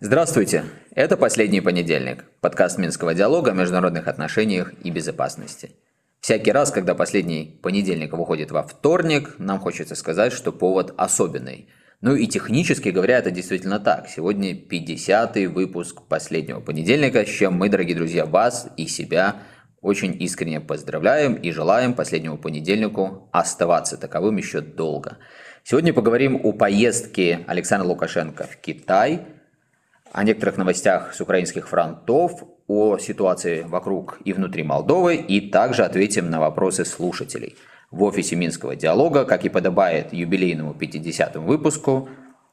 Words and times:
Здравствуйте! 0.00 0.64
Это 0.94 1.16
«Последний 1.16 1.62
понедельник»– 1.62 2.26
подкаст 2.40 2.76
Минского 2.76 3.14
диалога 3.14 3.52
о 3.52 3.54
международных 3.54 4.06
отношениях 4.06 4.74
и 4.82 4.90
безопасности. 4.90 5.70
Всякий 6.20 6.52
раз, 6.52 6.70
когда 6.70 6.94
последний 6.94 7.58
понедельник 7.62 8.12
выходит 8.12 8.50
во 8.50 8.64
вторник, 8.64 9.36
нам 9.38 9.58
хочется 9.58 9.94
сказать, 9.94 10.34
что 10.34 10.52
повод 10.52 10.92
особенный. 10.98 11.68
Ну 12.02 12.14
и 12.14 12.26
технически 12.26 12.90
говоря, 12.90 13.16
это 13.16 13.30
действительно 13.30 13.80
так. 13.80 14.08
Сегодня 14.08 14.52
50-й 14.52 15.46
выпуск 15.46 16.02
последнего 16.02 16.60
понедельника, 16.60 17.24
с 17.24 17.28
чем 17.30 17.54
мы, 17.54 17.70
дорогие 17.70 17.96
друзья, 17.96 18.26
вас 18.26 18.68
и 18.76 18.86
себя 18.86 19.36
очень 19.84 20.16
искренне 20.20 20.60
поздравляем 20.60 21.34
и 21.34 21.52
желаем 21.52 21.94
последнему 21.94 22.38
понедельнику 22.38 23.28
оставаться 23.30 23.96
таковым 23.96 24.36
еще 24.38 24.60
долго. 24.60 25.18
Сегодня 25.62 25.92
поговорим 25.92 26.40
о 26.42 26.52
поездке 26.52 27.44
Александра 27.46 27.86
Лукашенко 27.86 28.44
в 28.44 28.56
Китай– 28.56 29.26
о 30.14 30.22
некоторых 30.22 30.56
новостях 30.56 31.12
с 31.12 31.20
украинских 31.20 31.68
фронтов, 31.68 32.44
о 32.68 32.98
ситуации 32.98 33.62
вокруг 33.62 34.20
и 34.24 34.32
внутри 34.32 34.62
Молдовы, 34.62 35.16
и 35.16 35.50
также 35.50 35.82
ответим 35.82 36.30
на 36.30 36.38
вопросы 36.38 36.84
слушателей. 36.84 37.56
В 37.90 38.04
офисе 38.04 38.36
Минского 38.36 38.76
диалога, 38.76 39.24
как 39.24 39.44
и 39.44 39.48
подобает 39.48 40.12
юбилейному 40.12 40.72
50-му 40.72 41.48
выпуску, 41.48 42.08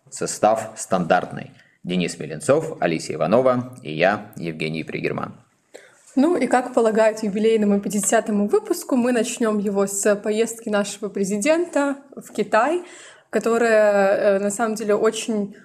состав 0.09 0.71
стандартный. 0.75 1.51
Денис 1.83 2.17
Меленцов, 2.17 2.77
Алисия 2.81 3.15
Иванова 3.15 3.77
и 3.83 3.93
я, 3.93 4.31
Евгений 4.37 4.83
Пригерман. 4.83 5.35
Ну 6.15 6.35
и 6.35 6.47
как 6.47 6.73
полагает 6.73 7.23
юбилейному 7.23 7.77
50-му 7.77 8.47
выпуску, 8.47 8.97
мы 8.97 9.13
начнем 9.13 9.57
его 9.59 9.87
с 9.87 10.15
поездки 10.17 10.67
нашего 10.67 11.07
президента 11.07 11.97
в 12.15 12.33
Китай, 12.33 12.83
которая 13.29 14.17
э, 14.17 14.39
на 14.39 14.49
самом 14.49 14.75
деле 14.75 14.95
очень 14.95 15.55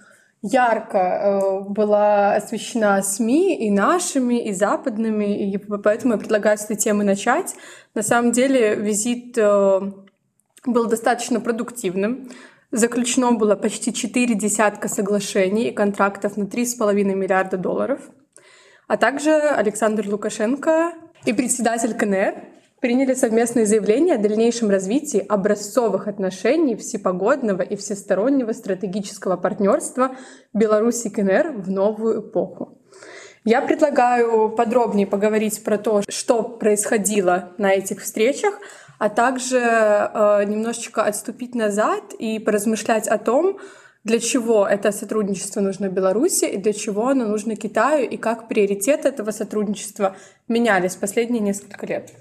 ярко 0.43 0.99
э, 0.99 1.61
была 1.69 2.37
освещена 2.37 3.03
СМИ 3.03 3.57
и 3.67 3.71
нашими, 3.71 4.47
и 4.49 4.53
западными, 4.53 5.51
и 5.51 5.59
поэтому 5.59 6.15
я 6.15 6.19
предлагаю 6.19 6.57
с 6.57 6.65
этой 6.65 6.77
темы 6.77 7.03
начать. 7.03 7.57
На 7.95 8.03
самом 8.03 8.31
деле 8.31 8.77
визит 8.77 9.37
э, 9.37 9.81
был 10.65 10.87
достаточно 10.87 11.41
продуктивным. 11.41 12.31
Заключено 12.71 13.33
было 13.33 13.57
почти 13.57 13.93
четыре 13.93 14.37
десятка 14.37 14.89
соглашений 14.89 15.69
и 15.69 15.73
контрактов 15.73 16.37
на 16.37 16.45
3,5 16.45 16.93
миллиарда 17.03 17.57
долларов. 17.57 18.01
А 18.87 18.97
также 18.97 19.33
Александр 19.33 20.07
Лукашенко 20.09 20.93
и 21.25 21.33
председатель 21.33 21.95
КНР 21.95 22.35
приняли 22.81 23.15
совместное 23.15 23.67
заявление 23.67 24.15
о 24.15 24.19
дальнейшем 24.19 24.71
развитии 24.71 25.19
образцовых 25.19 26.07
отношений 26.07 26.77
всепогодного 26.77 27.63
и 27.63 27.75
всестороннего 27.75 28.53
стратегического 28.53 29.37
партнерства 29.37 30.15
Беларуси 30.53 31.09
и 31.09 31.11
КНР 31.11 31.53
в 31.57 31.69
новую 31.69 32.21
эпоху. 32.21 32.79
Я 33.45 33.61
предлагаю 33.61 34.51
подробнее 34.51 35.09
поговорить 35.09 35.65
про 35.65 35.79
то, 35.79 36.03
что 36.09 36.45
происходило 36.45 37.55
на 37.59 37.73
этих 37.73 38.03
встречах, 38.03 38.55
а 39.01 39.09
также 39.09 39.59
э, 39.59 40.45
немножечко 40.45 41.03
отступить 41.03 41.57
назад 41.57 42.15
и 42.19 42.39
поразмышлять 42.39 43.09
о 43.09 43.19
том, 43.19 43.59
для 44.07 44.21
чего 44.21 44.67
это 44.69 44.93
сотрудничество 44.93 45.61
нужно 45.61 45.89
Беларуси 45.89 46.45
и 46.45 46.57
для 46.59 46.73
чего 46.73 47.09
оно 47.09 47.27
нужно 47.27 47.57
Китаю, 47.57 48.09
и 48.09 48.17
как 48.17 48.47
приоритеты 48.47 49.09
этого 49.09 49.33
сотрудничества 49.33 50.17
менялись 50.47 50.95
последние 50.95 51.41
несколько 51.41 51.87
лет. 51.87 52.13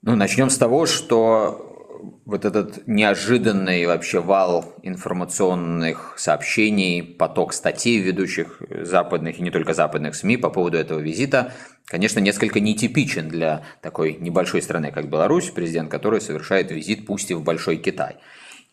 Ну, 0.00 0.16
начнем 0.16 0.48
с 0.48 0.56
того, 0.56 0.86
что 0.86 1.76
вот 2.24 2.46
этот 2.46 2.86
неожиданный 2.86 3.84
вообще 3.84 4.20
вал 4.20 4.64
информационных 4.82 6.14
сообщений, 6.16 7.02
поток 7.02 7.52
статей 7.52 7.98
ведущих 7.98 8.62
западных 8.70 9.38
и 9.38 9.42
не 9.42 9.50
только 9.50 9.74
западных 9.74 10.14
СМИ 10.14 10.38
по 10.38 10.48
поводу 10.48 10.78
этого 10.78 11.00
визита, 11.00 11.52
конечно, 11.84 12.18
несколько 12.20 12.60
нетипичен 12.60 13.28
для 13.28 13.62
такой 13.82 14.16
небольшой 14.18 14.62
страны, 14.62 14.90
как 14.90 15.10
Беларусь, 15.10 15.50
президент 15.50 15.90
которой 15.90 16.22
совершает 16.22 16.70
визит, 16.70 17.04
пусть 17.04 17.30
и 17.30 17.34
в 17.34 17.42
Большой 17.42 17.76
Китай. 17.76 18.16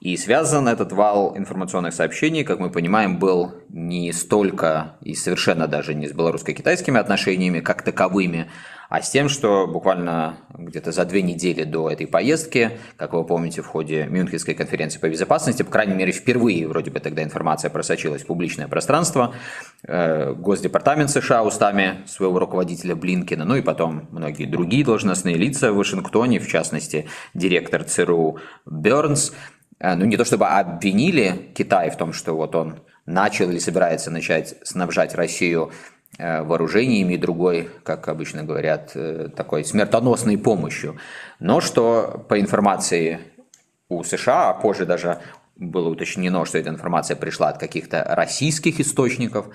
И 0.04 0.18
связан 0.18 0.68
этот 0.68 0.92
вал 0.92 1.32
информационных 1.38 1.94
сообщений, 1.94 2.44
как 2.44 2.60
мы 2.60 2.70
понимаем, 2.70 3.20
был 3.20 3.54
не 3.70 4.12
столько 4.12 4.98
и 5.00 5.16
совершенно 5.16 5.66
даже 5.66 5.94
не 5.94 6.10
с 6.10 6.12
белорусско-китайскими 6.12 7.00
отношениями 7.00 7.62
как 7.62 7.84
таковыми, 7.84 8.52
а 8.90 9.02
с 9.02 9.10
тем, 9.10 9.30
что 9.30 9.66
буквально 9.66 10.40
где-то 10.50 10.92
за 10.92 11.06
две 11.06 11.22
недели 11.22 11.64
до 11.64 11.90
этой 11.90 12.06
поездки, 12.06 12.72
как 12.98 13.14
вы 13.14 13.24
помните, 13.24 13.62
в 13.62 13.68
ходе 13.68 14.06
Мюнхенской 14.08 14.56
конференции 14.56 15.00
по 15.00 15.08
безопасности, 15.08 15.64
по 15.64 15.72
крайней 15.72 15.96
мере, 15.96 16.12
впервые 16.12 16.68
вроде 16.68 16.92
бы 16.92 17.00
тогда 17.00 17.24
информация 17.24 17.70
просочилась 17.70 18.24
в 18.24 18.26
публичное 18.26 18.68
пространство, 18.68 19.34
э, 19.88 20.34
Госдепартамент 20.34 21.12
США 21.12 21.44
устами 21.44 22.04
своего 22.08 22.40
руководителя 22.40 22.94
Блинкина, 22.94 23.46
ну 23.46 23.56
и 23.56 23.62
потом 23.62 24.10
многие 24.12 24.48
другие 24.48 24.84
должностные 24.84 25.38
лица 25.38 25.72
в 25.72 25.78
Вашингтоне, 25.78 26.40
в 26.40 26.48
частности, 26.50 27.08
директор 27.34 27.86
ЦРУ 27.86 28.40
Бернс, 28.66 29.32
ну 29.80 30.06
не 30.06 30.18
то 30.18 30.26
чтобы 30.26 30.48
обвинили 30.48 31.52
Китай 31.56 31.90
в 31.90 31.98
том, 31.98 32.14
что 32.14 32.36
вот 32.36 32.56
он 32.56 32.80
начал 33.06 33.50
или 33.50 33.60
собирается 33.60 34.12
начать 34.12 34.56
снабжать 34.64 35.16
Россию 35.16 35.72
Э, 36.20 36.44
вооружениями 36.44 37.16
и 37.16 37.18
другой, 37.18 37.70
как 37.84 38.08
обычно 38.08 38.44
говорят, 38.44 38.92
э, 38.94 39.30
такой 39.36 39.66
смертоносной 39.66 40.38
помощью. 40.38 40.98
Но 41.40 41.60
что 41.60 42.24
по 42.30 42.40
информации 42.40 43.20
у 43.90 44.04
США, 44.04 44.52
а 44.52 44.54
позже 44.54 44.86
даже 44.86 45.22
было 45.56 45.90
уточнено, 45.90 46.46
что 46.46 46.60
эта 46.60 46.70
информация 46.70 47.18
пришла 47.18 47.50
от 47.50 47.58
каких-то 47.58 48.04
российских 48.08 48.80
источников, 48.80 49.48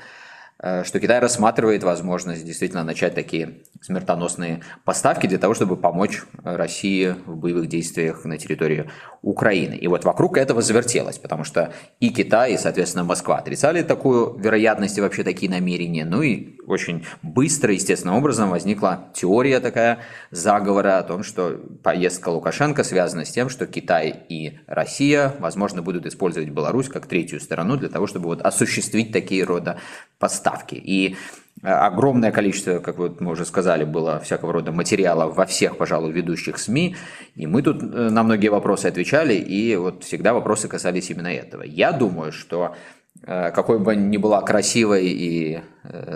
что 0.61 0.99
Китай 1.01 1.21
рассматривает 1.21 1.85
возможность 1.85 2.45
действительно 2.45 2.83
начать 2.83 3.15
такие 3.15 3.63
смертоносные 3.81 4.63
поставки 4.85 5.27
для 5.27 5.39
того, 5.39 5.55
чтобы 5.55 5.77
помочь 5.77 6.23
России 6.43 7.15
в 7.27 7.37
боевых 7.37 7.69
действиях 7.69 8.25
на 8.25 8.39
территории 8.39 8.91
Украины. 9.23 9.75
И 9.75 9.87
вот 9.87 10.05
вокруг 10.05 10.37
этого 10.37 10.63
завертелось, 10.63 11.19
потому 11.19 11.45
что 11.45 11.73
и 12.01 12.11
Китай, 12.11 12.55
и, 12.55 12.59
соответственно, 12.59 13.05
Москва 13.05 13.39
отрицали 13.39 13.83
такую 13.83 14.37
вероятность 14.39 14.99
и 14.99 15.01
вообще 15.01 15.23
такие 15.23 15.51
намерения. 15.51 16.05
Ну 16.05 16.23
и 16.23 16.59
очень 16.67 17.07
быстро, 17.23 17.73
естественным 17.73 18.17
образом 18.17 18.51
возникла 18.51 19.11
теория 19.15 19.61
такая 19.61 20.01
заговора 20.31 20.99
о 20.99 21.03
том, 21.03 21.23
что 21.23 21.61
поездка 21.83 22.29
Лукашенко 22.29 22.85
связана 22.85 23.25
с 23.25 23.31
тем, 23.31 23.49
что 23.49 23.67
Китай 23.67 24.25
и 24.29 24.59
Россия, 24.67 25.35
возможно, 25.39 25.83
будут 25.83 26.07
использовать 26.07 26.49
Беларусь 26.51 26.89
как 26.89 27.07
третью 27.07 27.41
сторону 27.41 27.77
для 27.77 27.89
того, 27.89 28.07
чтобы 28.07 28.27
вот 28.27 28.43
осуществить 28.43 29.13
такие 29.13 29.45
рода 29.45 29.79
поставки. 30.19 30.75
И 30.75 31.17
э, 31.63 31.69
огромное 31.69 32.33
количество, 32.33 32.79
как 32.79 32.99
вот 32.99 33.21
мы 33.21 33.33
уже 33.33 33.45
сказали, 33.45 33.85
было 33.85 34.21
всякого 34.21 34.53
рода 34.53 34.73
материала 34.73 35.27
во 35.27 35.47
всех, 35.47 35.77
пожалуй, 35.77 36.13
ведущих 36.13 36.59
СМИ, 36.59 36.97
и 37.37 37.47
мы 37.47 37.63
тут 37.63 37.83
э, 37.83 37.87
на 38.11 38.23
многие 38.23 38.49
вопросы 38.49 38.87
отвечали, 38.87 39.35
и 39.35 39.77
вот 39.77 40.05
всегда 40.05 40.35
вопросы 40.35 40.69
касались 40.69 41.11
именно 41.11 41.29
этого. 41.29 41.63
Я 41.63 41.93
думаю, 41.93 42.33
что 42.33 42.77
э, 43.23 43.51
какой 43.51 43.79
бы 43.79 43.97
ни 43.97 44.17
была 44.17 44.43
красивой 44.43 45.07
и 45.07 45.61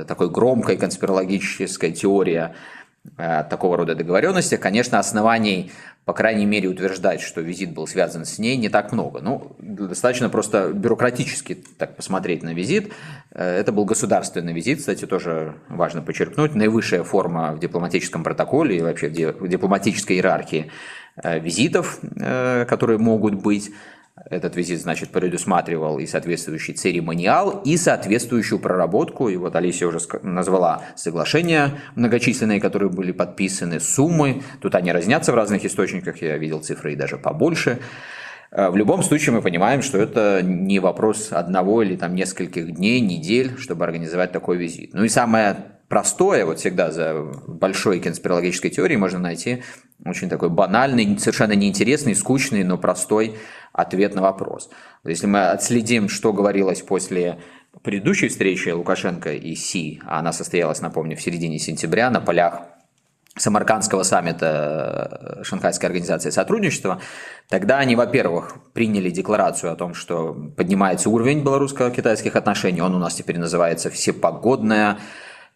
такой 0.07 0.29
громкой 0.29 0.77
конспирологической 0.77 1.93
теория 1.93 2.55
такого 3.17 3.79
рода 3.79 3.95
договоренности, 3.95 4.57
конечно, 4.57 4.99
оснований 4.99 5.73
по 6.05 6.15
крайней 6.15 6.47
мере, 6.47 6.69
утверждать, 6.69 7.21
что 7.21 7.41
визит 7.41 7.73
был 7.73 7.87
связан 7.87 8.25
с 8.25 8.39
ней, 8.39 8.57
не 8.57 8.69
так 8.69 8.91
много. 8.93 9.21
Ну, 9.21 9.55
достаточно 9.59 10.29
просто 10.29 10.73
бюрократически 10.73 11.63
так 11.79 11.97
посмотреть 11.97 12.43
на 12.43 12.55
визит. 12.55 12.93
Э, 13.31 13.45
это 13.45 13.71
был 13.71 13.85
государственный 13.85 14.53
визит, 14.53 14.81
кстати, 14.81 15.07
тоже 15.07 15.55
важно 15.69 16.03
подчеркнуть. 16.03 16.55
Наивысшая 16.55 17.05
форма 17.05 17.53
в 17.53 17.61
дипломатическом 17.61 18.25
протоколе 18.25 18.79
и 18.79 18.83
вообще 18.83 19.09
в 19.09 19.47
дипломатической 19.47 20.16
иерархии 20.16 20.72
э, 21.22 21.39
визитов, 21.39 22.01
э, 22.03 22.65
которые 22.69 22.98
могут 22.98 23.34
быть. 23.34 23.71
Этот 24.33 24.57
визит, 24.57 24.81
значит, 24.81 25.11
предусматривал 25.11 25.99
и 25.99 26.07
соответствующий 26.07 26.73
церемониал, 26.73 27.61
и 27.67 27.77
соответствующую 27.77 28.59
проработку. 28.59 29.29
И 29.29 29.37
вот 29.37 29.55
Алисия 29.55 29.87
уже 29.87 29.99
назвала 30.23 30.84
соглашения 30.97 31.75
многочисленные, 31.97 32.59
которые 32.59 32.89
были 32.89 33.13
подписаны, 33.13 33.79
суммы. 33.79 34.43
Тут 34.63 34.75
они 34.75 34.91
разнятся 34.91 35.33
в 35.33 35.34
разных 35.34 35.67
источниках, 35.67 36.23
я 36.23 36.39
видел 36.39 36.61
цифры 36.61 36.95
и 36.95 36.97
даже 36.97 37.19
побольше. 37.19 37.79
Э, 38.51 38.71
в 38.71 38.77
любом 38.77 39.03
случае 39.03 39.34
мы 39.34 39.43
понимаем, 39.43 39.83
что 39.83 39.99
это 39.99 40.41
не 40.43 40.79
вопрос 40.79 41.31
одного 41.31 41.83
или 41.83 41.97
там 41.97 42.15
нескольких 42.15 42.75
дней, 42.75 43.01
недель, 43.01 43.59
чтобы 43.59 43.84
организовать 43.84 44.33
такой 44.33 44.57
визит. 44.57 44.95
Ну 44.95 45.05
и 45.05 45.11
самое 45.11 45.57
простое, 45.89 46.47
вот 46.47 46.59
всегда 46.59 46.91
за 46.91 47.23
большой 47.47 48.01
конспирологической 48.01 48.71
теорией 48.71 48.97
можно 48.97 49.19
найти 49.19 49.63
очень 50.05 50.29
такой 50.29 50.49
банальный, 50.49 51.19
совершенно 51.19 51.53
неинтересный, 51.53 52.15
скучный, 52.15 52.65
но 52.65 52.77
простой 52.77 53.37
ответ 53.72 54.15
на 54.15 54.22
вопрос. 54.22 54.71
Если 55.04 55.27
мы 55.27 55.51
отследим, 55.51 56.09
что 56.09 56.33
говорилось 56.33 56.83
после 56.83 57.39
предыдущей 57.83 58.28
встречи 58.28 58.69
Лукашенко 58.69 59.33
и 59.33 59.54
Си, 59.54 60.01
а 60.04 60.19
она 60.19 60.33
состоялась, 60.33 60.80
напомню, 60.80 61.16
в 61.16 61.22
середине 61.22 61.59
сентября 61.59 62.10
на 62.10 62.21
полях 62.21 62.63
Самаркандского 63.36 64.03
саммита 64.03 65.39
э, 65.41 65.45
Шанхайской 65.45 65.89
организации 65.89 66.28
сотрудничества, 66.28 67.01
тогда 67.48 67.78
они, 67.78 67.97
во-первых, 67.97 68.57
приняли 68.74 69.09
декларацию 69.09 69.72
о 69.72 69.77
том, 69.77 69.95
что 69.95 70.34
поднимается 70.54 71.09
уровень 71.09 71.42
белорусско-китайских 71.42 72.36
отношений, 72.36 72.83
он 72.83 72.95
у 72.95 72.98
нас 72.98 73.15
теперь 73.15 73.39
называется 73.39 73.89
«Всепогодная 73.89 74.98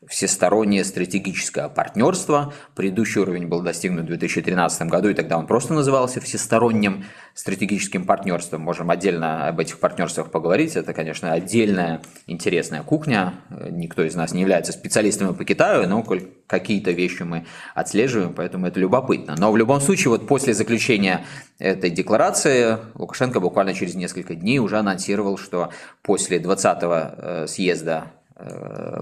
всестороннее 0.09 0.85
стратегическое 0.85 1.69
партнерство. 1.69 2.53
Предыдущий 2.75 3.21
уровень 3.21 3.47
был 3.47 3.63
достигнут 3.63 4.05
в 4.05 4.09
2013 4.09 4.83
году, 4.89 5.09
и 5.09 5.15
тогда 5.15 5.39
он 5.39 5.47
просто 5.47 5.75
назывался 5.75 6.21
всесторонним 6.21 7.05
стратегическим 7.35 8.07
партнерством. 8.07 8.63
Можем 8.63 8.91
отдельно 8.91 9.49
об 9.49 9.61
этих 9.61 9.79
партнерствах 9.79 10.31
поговорить. 10.31 10.77
Это, 10.77 10.93
конечно, 10.93 11.33
отдельная 11.33 12.01
интересная 12.27 12.83
кухня. 12.83 13.35
Никто 13.71 14.03
из 14.05 14.15
нас 14.15 14.33
не 14.33 14.41
является 14.41 14.73
специалистами 14.73 15.33
по 15.33 15.45
Китаю, 15.45 15.89
но 15.89 16.03
какие-то 16.47 16.93
вещи 16.93 17.23
мы 17.23 17.45
отслеживаем, 17.75 18.33
поэтому 18.33 18.67
это 18.67 18.81
любопытно. 18.81 19.35
Но 19.37 19.53
в 19.53 19.57
любом 19.57 19.81
случае, 19.81 20.11
вот 20.11 20.27
после 20.27 20.55
заключения 20.55 21.25
этой 21.59 21.91
декларации 21.91 22.79
Лукашенко 22.95 23.41
буквально 23.41 23.75
через 23.75 23.95
несколько 23.95 24.35
дней 24.35 24.59
уже 24.59 24.79
анонсировал, 24.79 25.37
что 25.37 25.71
после 26.03 26.39
20-го 26.39 26.95
э, 26.95 27.47
съезда 27.49 28.13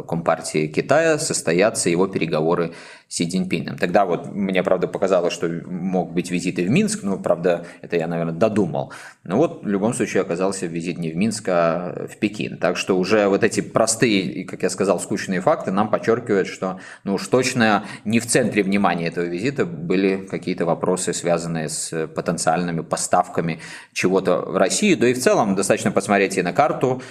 Компартии 0.07 0.69
Китая 0.69 1.19
состоятся 1.19 1.91
его 1.91 2.07
переговоры 2.07 2.73
с 3.09 3.17
Си 3.17 3.29
Цзиньпином. 3.29 3.77
Тогда 3.77 4.05
вот 4.05 4.27
мне, 4.33 4.63
правда, 4.63 4.87
показалось, 4.87 5.33
что 5.33 5.49
мог 5.67 6.13
быть 6.13 6.31
визит 6.31 6.59
и 6.59 6.65
в 6.65 6.71
Минск, 6.71 7.03
но, 7.03 7.19
правда, 7.19 7.67
это 7.83 7.97
я, 7.97 8.07
наверное, 8.07 8.35
додумал. 8.35 8.93
Но 9.25 9.37
вот 9.37 9.65
в 9.65 9.67
любом 9.67 9.93
случае 9.93 10.23
оказался 10.23 10.67
визит 10.67 10.99
не 10.99 11.11
в 11.11 11.17
Минск, 11.17 11.49
а 11.49 12.07
в 12.09 12.17
Пекин. 12.19 12.59
Так 12.59 12.77
что 12.77 12.97
уже 12.97 13.27
вот 13.29 13.43
эти 13.43 13.61
простые 13.61 14.45
как 14.45 14.63
я 14.63 14.71
сказал, 14.71 15.01
скучные 15.01 15.41
факты 15.41 15.71
нам 15.71 15.91
подчеркивают, 15.91 16.49
что 16.49 16.79
ну 17.05 17.15
уж 17.15 17.27
точно 17.29 17.85
не 18.05 18.21
в 18.21 18.27
центре 18.27 18.63
внимания 18.63 19.09
этого 19.09 19.25
визита 19.25 19.65
были 19.67 20.17
какие-то 20.17 20.65
вопросы, 20.65 21.13
связанные 21.13 21.69
с 21.69 22.07
потенциальными 22.09 22.81
поставками 22.83 23.61
чего-то 23.93 24.39
в 24.39 24.57
Россию. 24.57 24.99
Да 24.99 25.09
и 25.09 25.15
в 25.15 25.21
целом 25.21 25.55
достаточно 25.55 25.91
посмотреть 25.91 26.37
и 26.39 26.43
на 26.43 26.53
карту, 26.53 27.03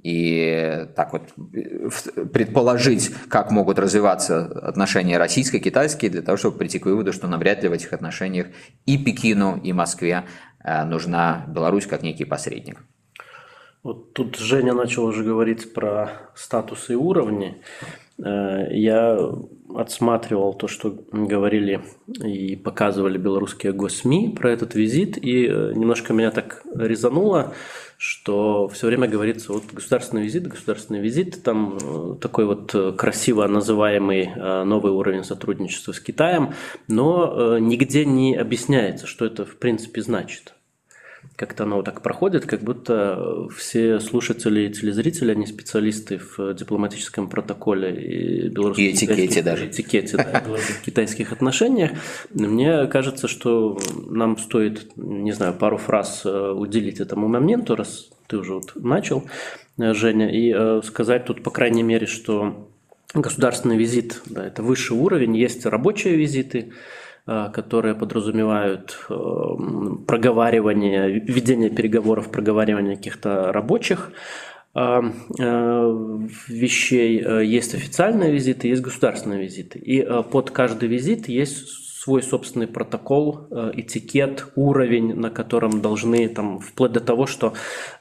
и 0.00 0.88
так 0.96 1.12
вот 1.12 1.32
предположить, 2.32 3.12
как 3.28 3.50
могут 3.50 3.78
развиваться 3.78 4.46
отношения 4.46 5.18
российско-китайские, 5.18 6.10
для 6.10 6.22
того, 6.22 6.38
чтобы 6.38 6.58
прийти 6.58 6.78
к 6.78 6.86
выводу, 6.86 7.12
что 7.12 7.28
навряд 7.28 7.62
ли 7.62 7.68
в 7.68 7.72
этих 7.72 7.92
отношениях 7.92 8.46
и 8.86 8.96
Пекину, 8.96 9.60
и 9.62 9.72
Москве 9.72 10.24
э, 10.64 10.84
нужна 10.84 11.44
Беларусь 11.48 11.86
как 11.86 12.02
некий 12.02 12.24
посредник. 12.24 12.82
Вот 13.82 14.12
тут 14.12 14.36
Женя 14.36 14.74
начал 14.74 15.04
уже 15.04 15.24
говорить 15.24 15.74
про 15.74 16.30
статусы 16.36 16.92
и 16.92 16.96
уровни. 16.96 17.60
Э, 18.24 18.68
я 18.70 19.18
отсматривал 19.74 20.54
то, 20.54 20.68
что 20.68 20.96
говорили 21.10 21.80
и 22.22 22.54
показывали 22.54 23.18
белорусские 23.18 23.72
госсми 23.72 24.32
про 24.36 24.52
этот 24.52 24.76
визит, 24.76 25.18
и 25.18 25.46
э, 25.46 25.72
немножко 25.74 26.12
меня 26.12 26.30
так 26.30 26.62
резануло, 26.72 27.54
что 27.98 28.68
все 28.68 28.86
время 28.86 29.08
говорится, 29.08 29.52
вот 29.52 29.64
государственный 29.72 30.22
визит, 30.22 30.46
государственный 30.46 31.00
визит, 31.00 31.42
там 31.42 31.76
э, 31.82 32.16
такой 32.20 32.44
вот 32.44 32.96
красиво 32.96 33.48
называемый 33.48 34.32
новый 34.64 34.92
уровень 34.92 35.24
сотрудничества 35.24 35.90
с 35.90 35.98
Китаем, 35.98 36.54
но 36.86 37.58
нигде 37.58 38.04
не 38.04 38.36
объясняется, 38.36 39.08
что 39.08 39.24
это 39.24 39.44
в 39.44 39.56
принципе 39.56 40.02
значит 40.02 40.54
как-то 41.36 41.64
оно 41.64 41.82
так 41.82 42.02
проходит, 42.02 42.46
как 42.46 42.60
будто 42.60 43.48
все 43.56 44.00
слушатели 44.00 44.62
и 44.66 44.70
телезрители, 44.70 45.32
они 45.32 45.46
специалисты 45.46 46.18
в 46.18 46.54
дипломатическом 46.54 47.28
протоколе 47.28 47.94
и 47.94 48.48
белорусских 48.48 48.84
и 48.84 48.90
этикете 48.92 49.42
даже. 49.42 49.66
Этикете, 49.66 50.16
да, 50.18 50.42
китайских 50.84 51.32
отношениях. 51.32 51.92
Мне 52.32 52.86
кажется, 52.86 53.28
что 53.28 53.78
нам 54.08 54.36
стоит, 54.38 54.96
не 54.96 55.32
знаю, 55.32 55.54
пару 55.54 55.78
фраз 55.78 56.22
э, 56.24 56.50
уделить 56.50 57.00
этому 57.00 57.28
моменту, 57.28 57.76
раз 57.76 58.10
ты 58.26 58.36
уже 58.36 58.54
вот 58.54 58.72
начал, 58.76 59.24
э, 59.78 59.94
Женя, 59.94 60.30
и 60.30 60.52
э, 60.54 60.80
сказать 60.84 61.24
тут, 61.24 61.42
по 61.42 61.50
крайней 61.50 61.82
мере, 61.82 62.06
что 62.06 62.68
государственный 63.14 63.76
визит, 63.76 64.22
да, 64.26 64.46
это 64.46 64.62
высший 64.62 64.96
уровень, 64.96 65.36
есть 65.36 65.66
рабочие 65.66 66.16
визиты, 66.16 66.72
которые 67.24 67.94
подразумевают 67.94 68.98
э, 69.08 69.14
проговаривание, 70.06 71.20
ведение 71.20 71.70
переговоров, 71.70 72.30
проговаривание 72.30 72.96
каких-то 72.96 73.52
рабочих 73.52 74.12
э, 74.74 75.00
вещей. 76.48 77.46
Есть 77.46 77.74
официальные 77.74 78.32
визиты, 78.32 78.68
есть 78.68 78.82
государственные 78.82 79.42
визиты. 79.42 79.78
И 79.78 80.06
под 80.30 80.50
каждый 80.50 80.88
визит 80.88 81.28
есть 81.28 81.81
свой 82.02 82.22
собственный 82.22 82.66
протокол, 82.66 83.46
э, 83.50 83.70
этикет, 83.74 84.46
уровень, 84.56 85.14
на 85.14 85.30
котором 85.30 85.80
должны, 85.80 86.28
там, 86.28 86.58
вплоть 86.58 86.90
до 86.90 86.98
того, 86.98 87.26
что 87.26 87.52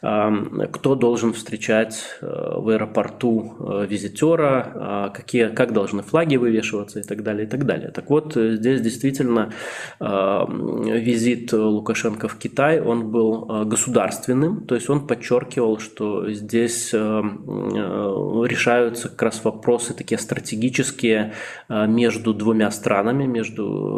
э, 0.02 0.32
кто 0.72 0.96
должен 0.96 1.34
встречать 1.34 2.04
э, 2.20 2.26
в 2.26 2.70
аэропорту 2.70 3.54
э, 3.60 3.86
визитера, 3.88 5.12
какие, 5.14 5.50
как 5.50 5.74
должны 5.74 6.02
флаги 6.02 6.38
вывешиваться 6.38 7.00
и 7.00 7.04
так 7.04 7.22
далее, 7.22 7.46
и 7.46 7.50
так 7.50 7.66
далее. 7.68 7.92
Так 7.92 8.10
вот, 8.10 8.34
здесь 8.34 8.82
действительно 8.82 9.54
э, 10.00 10.46
визит 11.00 11.54
Лукашенко 11.54 12.28
в 12.28 12.38
Китай, 12.40 12.82
он 12.82 13.12
был 13.12 13.66
государственным, 13.66 14.66
то 14.66 14.74
есть 14.74 14.90
он 14.90 15.06
подчеркивал, 15.06 15.78
что 15.78 16.32
здесь 16.32 16.92
решаются 18.52 19.10
как 19.10 19.22
раз 19.22 19.44
вопросы 19.44 19.94
такие 19.94 20.18
стратегические 20.18 21.34
между 21.70 22.34
двумя 22.34 22.72
странами, 22.72 23.26
между 23.26 23.91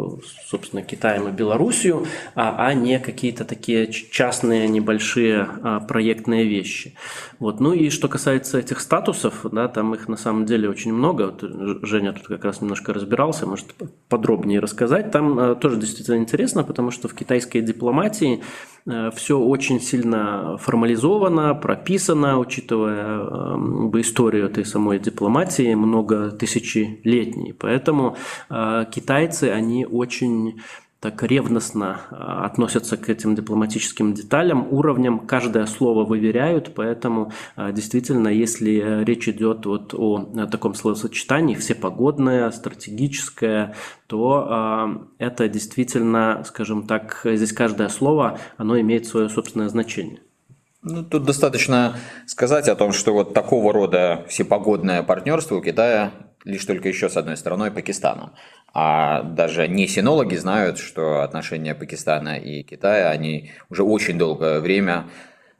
собственно, 0.46 0.82
Китаем 0.82 1.28
и 1.28 1.32
Белоруссию, 1.32 2.06
а, 2.34 2.66
а 2.66 2.74
не 2.74 2.98
какие-то 2.98 3.44
такие 3.44 3.90
частные 3.92 4.68
небольшие 4.68 5.48
а, 5.62 5.80
проектные 5.80 6.44
вещи. 6.44 6.94
Вот. 7.38 7.60
Ну 7.60 7.72
и 7.72 7.90
что 7.90 8.08
касается 8.08 8.58
этих 8.58 8.80
статусов, 8.80 9.44
да, 9.50 9.68
там 9.68 9.94
их 9.94 10.08
на 10.08 10.16
самом 10.16 10.46
деле 10.46 10.68
очень 10.68 10.92
много. 10.92 11.26
Вот 11.26 11.42
Женя 11.82 12.12
тут 12.12 12.26
как 12.26 12.44
раз 12.44 12.60
немножко 12.60 12.92
разбирался, 12.92 13.46
может 13.46 13.74
подробнее 14.08 14.60
рассказать. 14.60 15.10
Там 15.10 15.38
а, 15.38 15.54
тоже 15.54 15.76
действительно 15.76 16.16
интересно, 16.16 16.64
потому 16.64 16.90
что 16.90 17.08
в 17.08 17.14
китайской 17.14 17.60
дипломатии 17.60 18.42
Э, 18.86 19.10
все 19.14 19.38
очень 19.38 19.80
сильно 19.80 20.58
формализовано, 20.58 21.54
прописано, 21.54 22.38
учитывая 22.38 23.18
э, 23.18 24.00
историю 24.00 24.46
этой 24.46 24.64
самой 24.64 24.98
дипломатии, 24.98 25.74
много 25.74 26.30
тысячелетней. 26.30 27.54
Поэтому 27.54 28.16
э, 28.50 28.84
китайцы, 28.94 29.44
они 29.44 29.83
очень 29.86 30.60
так 31.04 31.22
ревностно 31.22 32.00
а, 32.10 32.46
относятся 32.46 32.96
к 32.96 33.10
этим 33.10 33.34
дипломатическим 33.34 34.14
деталям, 34.14 34.66
уровням, 34.72 35.26
каждое 35.26 35.66
слово 35.66 36.02
выверяют, 36.06 36.72
поэтому 36.74 37.30
а, 37.56 37.72
действительно, 37.72 38.28
если 38.28 39.04
речь 39.04 39.28
идет 39.28 39.66
вот 39.66 39.92
о 39.92 40.46
таком 40.50 40.74
словосочетании, 40.74 41.56
всепогодное, 41.56 42.50
стратегическое, 42.52 43.74
то 44.06 44.46
а, 44.48 45.06
это 45.18 45.46
действительно, 45.46 46.42
скажем 46.46 46.86
так, 46.86 47.20
здесь 47.22 47.52
каждое 47.52 47.90
слово, 47.90 48.38
оно 48.56 48.80
имеет 48.80 49.06
свое 49.06 49.28
собственное 49.28 49.68
значение. 49.68 50.20
Ну, 50.80 51.02
тут 51.02 51.24
достаточно 51.24 51.96
сказать 52.26 52.68
о 52.68 52.76
том, 52.76 52.92
что 52.92 53.12
вот 53.12 53.34
такого 53.34 53.74
рода 53.74 54.24
всепогодное 54.28 55.02
партнерство 55.02 55.56
у 55.56 55.60
Китая 55.60 56.12
лишь 56.44 56.64
только 56.64 56.88
еще 56.88 57.08
с 57.08 57.16
одной 57.16 57.36
стороной 57.36 57.70
Пакистаном. 57.70 58.32
А 58.72 59.22
даже 59.22 59.68
не 59.68 59.86
синологи 59.86 60.36
знают, 60.36 60.78
что 60.78 61.22
отношения 61.22 61.74
Пакистана 61.74 62.38
и 62.38 62.62
Китая, 62.62 63.10
они 63.10 63.52
уже 63.70 63.82
очень 63.82 64.18
долгое 64.18 64.60
время 64.60 65.06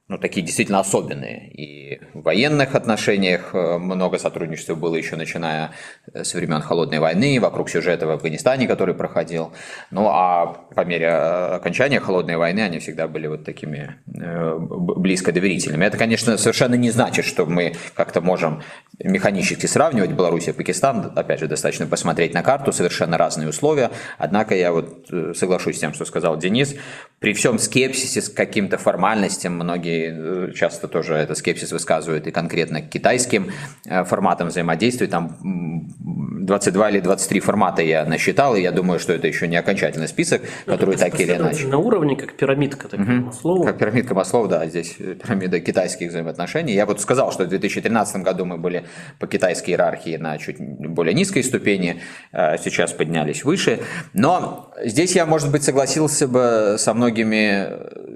ну, 0.06 0.18
такие 0.18 0.44
действительно 0.44 0.80
особенные. 0.80 1.50
И 1.50 1.98
в 2.12 2.22
военных 2.22 2.74
отношениях 2.74 3.54
э, 3.54 3.78
много 3.78 4.18
сотрудничества 4.18 4.74
было 4.74 4.96
еще 4.96 5.16
начиная 5.16 5.70
э, 6.12 6.24
с 6.24 6.34
времен 6.34 6.60
Холодной 6.60 6.98
войны, 6.98 7.40
вокруг 7.40 7.70
сюжета 7.70 8.06
в 8.06 8.10
Афганистане, 8.10 8.66
который 8.66 8.94
проходил. 8.94 9.54
Ну, 9.90 10.08
а 10.10 10.46
по 10.74 10.84
мере 10.84 11.06
э, 11.06 11.54
окончания 11.54 12.00
Холодной 12.00 12.36
войны 12.36 12.60
они 12.60 12.80
всегда 12.80 13.08
были 13.08 13.28
вот 13.28 13.44
такими 13.44 13.96
близко 14.06 15.32
доверительными. 15.32 15.86
Это, 15.86 15.96
конечно, 15.96 16.36
совершенно 16.36 16.74
не 16.74 16.90
значит, 16.90 17.24
что 17.24 17.46
мы 17.46 17.74
как-то 17.94 18.20
можем 18.20 18.62
механически 19.02 19.64
сравнивать 19.64 20.10
Беларусь 20.10 20.48
и 20.48 20.52
Пакистан. 20.52 21.12
Опять 21.16 21.40
же, 21.40 21.48
достаточно 21.48 21.86
посмотреть 21.86 22.34
на 22.34 22.42
карту, 22.42 22.72
совершенно 22.72 23.16
разные 23.16 23.48
условия. 23.48 23.90
Однако 24.18 24.54
я 24.54 24.72
вот 24.72 25.08
соглашусь 25.34 25.76
с 25.76 25.80
тем, 25.80 25.94
что 25.94 26.04
сказал 26.04 26.36
Денис. 26.36 26.76
При 27.20 27.32
всем 27.32 27.58
скепсисе, 27.58 28.20
с 28.20 28.28
каким-то 28.28 28.76
формальностям 28.76 29.54
многие 29.54 29.93
отношений 29.94 30.52
часто 30.54 30.88
тоже 30.88 31.14
это 31.14 31.34
скепсис 31.34 31.72
высказывают 31.72 32.26
и 32.26 32.30
конкретно 32.30 32.82
к 32.82 32.88
китайским 32.88 33.50
форматам 33.84 34.48
взаимодействия. 34.48 35.06
Там 35.06 35.36
22 35.40 36.90
или 36.90 37.00
23 37.00 37.40
формата 37.40 37.82
я 37.82 38.04
насчитал, 38.04 38.56
и 38.56 38.60
я 38.60 38.72
думаю, 38.72 38.98
что 38.98 39.12
это 39.12 39.26
еще 39.26 39.48
не 39.48 39.56
окончательный 39.56 40.08
список, 40.08 40.42
ну, 40.66 40.72
который 40.74 40.96
так 40.96 41.18
или 41.20 41.34
иначе. 41.36 41.66
На 41.66 41.78
уровне, 41.78 42.16
как 42.16 42.34
пирамидка 42.34 42.88
такая 42.88 43.18
угу. 43.18 43.26
Маслоу. 43.26 43.64
Как 43.64 43.78
пирамидка 43.78 44.14
Маслоу, 44.14 44.48
да, 44.48 44.66
здесь 44.66 44.94
пирамида 44.94 45.60
китайских 45.60 46.10
взаимоотношений. 46.10 46.74
Я 46.74 46.86
вот 46.86 47.00
сказал, 47.00 47.32
что 47.32 47.44
в 47.44 47.48
2013 47.48 48.22
году 48.22 48.44
мы 48.44 48.58
были 48.58 48.84
по 49.18 49.26
китайской 49.26 49.70
иерархии 49.70 50.16
на 50.16 50.38
чуть 50.38 50.56
более 50.58 51.14
низкой 51.14 51.42
ступени, 51.42 52.00
сейчас 52.32 52.92
поднялись 52.92 53.44
выше. 53.44 53.80
Но 54.12 54.72
здесь 54.84 55.16
я, 55.16 55.26
может 55.26 55.50
быть, 55.50 55.62
согласился 55.62 56.28
бы 56.28 56.76
со 56.78 56.94
многими, 56.94 57.68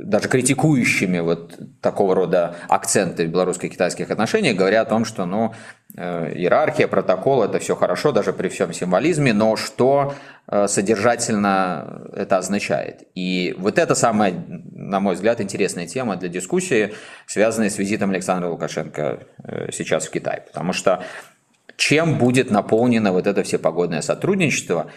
даже 0.09 0.29
критикующими 0.29 1.21
вот 1.21 1.59
такого 1.81 2.15
рода 2.15 2.57
акценты 2.69 3.27
в 3.27 3.31
белорусско-китайских 3.31 4.11
отношениях, 4.11 4.57
говоря 4.57 4.83
о 4.83 4.85
том, 4.85 5.05
что, 5.05 5.27
ну, 5.27 5.53
Э, 5.97 6.33
иерархия, 6.35 6.87
протокол, 6.87 7.43
это 7.43 7.59
все 7.59 7.75
хорошо, 7.75 8.13
даже 8.13 8.33
при 8.33 8.49
всем 8.49 8.73
символизме, 8.75 9.33
но 9.33 9.57
что 9.57 10.15
э, 10.47 10.69
содержательно 10.69 12.11
это 12.15 12.37
означает? 12.37 13.05
И 13.15 13.57
вот 13.59 13.79
это 13.79 13.95
самая, 13.95 14.33
на 14.71 15.01
мой 15.01 15.15
взгляд, 15.15 15.41
интересная 15.41 15.87
тема 15.87 16.17
для 16.17 16.29
дискуссии, 16.29 16.93
связанная 17.27 17.71
с 17.71 17.79
визитом 17.79 18.11
Александра 18.11 18.49
Лукашенко 18.49 19.27
э, 19.43 19.73
сейчас 19.73 20.07
в 20.07 20.11
Китай. 20.11 20.43
Потому 20.47 20.75
что 20.75 21.03
чем 21.77 22.19
будет 22.19 22.51
наполнено 22.51 23.11
вот 23.11 23.27
это 23.27 23.43
всепогодное 23.43 24.03
сотрудничество 24.03 24.91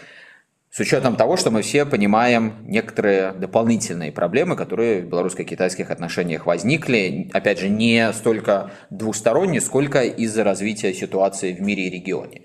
с 0.72 0.80
учетом 0.80 1.16
того, 1.16 1.36
что 1.36 1.50
мы 1.50 1.60
все 1.60 1.84
понимаем 1.84 2.54
некоторые 2.62 3.32
дополнительные 3.32 4.10
проблемы, 4.10 4.56
которые 4.56 5.02
в 5.02 5.06
белорусско-китайских 5.06 5.90
отношениях 5.90 6.46
возникли, 6.46 7.28
опять 7.34 7.60
же, 7.60 7.68
не 7.68 8.10
столько 8.14 8.70
двусторонне, 8.88 9.60
сколько 9.60 10.02
из-за 10.02 10.44
развития 10.44 10.94
ситуации 10.94 11.52
в 11.52 11.60
мире 11.60 11.88
и 11.88 11.90
регионе. 11.90 12.42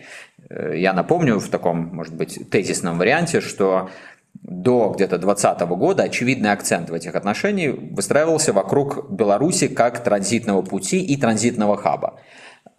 Э, 0.50 0.74
я 0.78 0.92
напомню 0.92 1.40
в 1.40 1.48
таком, 1.48 1.96
может 1.96 2.16
быть, 2.16 2.50
тезисном 2.50 2.98
варианте, 2.98 3.40
что 3.40 3.90
до 4.34 4.92
где-то 4.94 5.18
2020 5.18 5.62
года 5.70 6.04
очевидный 6.04 6.52
акцент 6.52 6.90
в 6.90 6.94
этих 6.94 7.16
отношениях 7.16 7.78
выстраивался 7.92 8.52
вокруг 8.52 9.10
Беларуси 9.10 9.70
как 9.70 10.04
транзитного 10.04 10.64
пути 10.64 11.02
и 11.02 11.16
транзитного 11.16 11.78
хаба. 11.78 12.20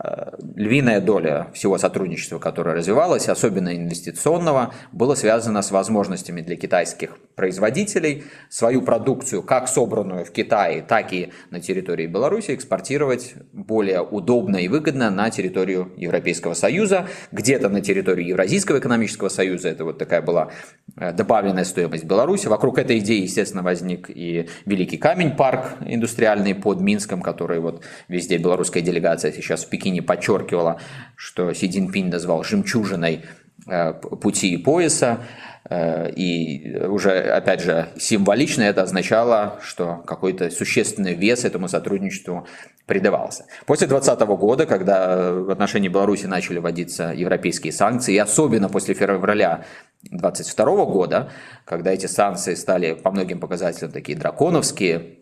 Э, 0.03 0.31
львиная 0.55 1.01
доля 1.01 1.49
всего 1.55 1.77
сотрудничества, 1.77 2.39
которое 2.39 2.77
развивалось, 2.77 3.29
особенно 3.29 3.75
инвестиционного, 3.77 4.73
было 4.93 5.17
связано 5.17 5.61
с 5.61 5.73
возможностями 5.73 6.41
для 6.41 6.55
китайских 6.55 7.19
производителей 7.39 8.25
свою 8.51 8.83
продукцию, 8.83 9.45
как 9.45 9.69
собранную 9.69 10.25
в 10.25 10.33
Китае, 10.33 10.83
так 10.83 11.13
и 11.13 11.33
на 11.51 11.61
территории 11.61 12.09
Беларуси, 12.09 12.53
экспортировать 12.53 13.35
более 13.53 14.03
удобно 14.03 14.57
и 14.57 14.67
выгодно 14.67 15.09
на 15.09 15.31
территорию 15.31 15.93
Европейского 15.97 16.55
Союза, 16.55 17.07
где-то 17.31 17.69
на 17.69 17.81
территорию 17.81 18.27
Евразийского 18.27 18.81
экономического 18.81 19.29
союза. 19.29 19.69
Это 19.69 19.85
вот 19.85 19.99
такая 19.99 20.21
была 20.21 20.51
э, 20.97 21.13
добавленная 21.13 21.63
стоимость 21.63 22.05
Беларуси. 22.05 22.49
Вокруг 22.49 22.77
этой 22.79 22.99
идеи, 22.99 23.23
естественно, 23.23 23.63
возник 23.63 24.11
и 24.11 24.49
Великий 24.67 24.97
камень 24.97 25.37
парк 25.37 25.77
индустриальный 25.87 26.57
под 26.57 26.81
Минском, 26.81 27.23
который 27.23 27.61
вот 27.61 27.85
везде 28.09 28.39
белорусская 28.39 28.81
делегация 28.81 29.31
сейчас 29.31 29.65
в 29.65 29.69
Пекине 29.69 30.03
подчеркивала, 30.03 30.81
что 31.15 31.53
Си 31.53 31.71
Цзиньпинь 31.71 32.11
назвал 32.11 32.43
жемчужиной 32.43 33.23
э, 33.69 33.93
пути 33.93 34.55
и 34.55 34.57
пояса, 34.57 35.21
и 35.71 36.77
уже, 36.89 37.21
опять 37.21 37.61
же, 37.61 37.89
символично 37.99 38.63
это 38.63 38.83
означало, 38.83 39.59
что 39.63 40.03
какой-то 40.07 40.51
существенный 40.51 41.15
вес 41.15 41.45
этому 41.45 41.69
сотрудничеству 41.69 42.47
придавался. 42.87 43.45
После 43.67 43.87
2020 43.87 44.29
года, 44.39 44.67
когда 44.67 45.33
в 45.33 45.51
отношении 45.51 45.89
Беларуси 45.89 46.25
начали 46.25 46.59
вводиться 46.59 47.13
европейские 47.15 47.73
санкции, 47.73 48.15
и 48.15 48.19
особенно 48.19 48.71
после 48.71 48.95
февраля 48.95 49.65
2022 50.05 50.85
года, 50.87 51.31
когда 51.67 51.93
эти 51.93 52.07
санкции 52.07 52.55
стали 52.55 52.95
по 52.95 53.11
многим 53.11 53.39
показателям 53.39 53.93
такие 53.93 54.17
драконовские, 54.17 55.18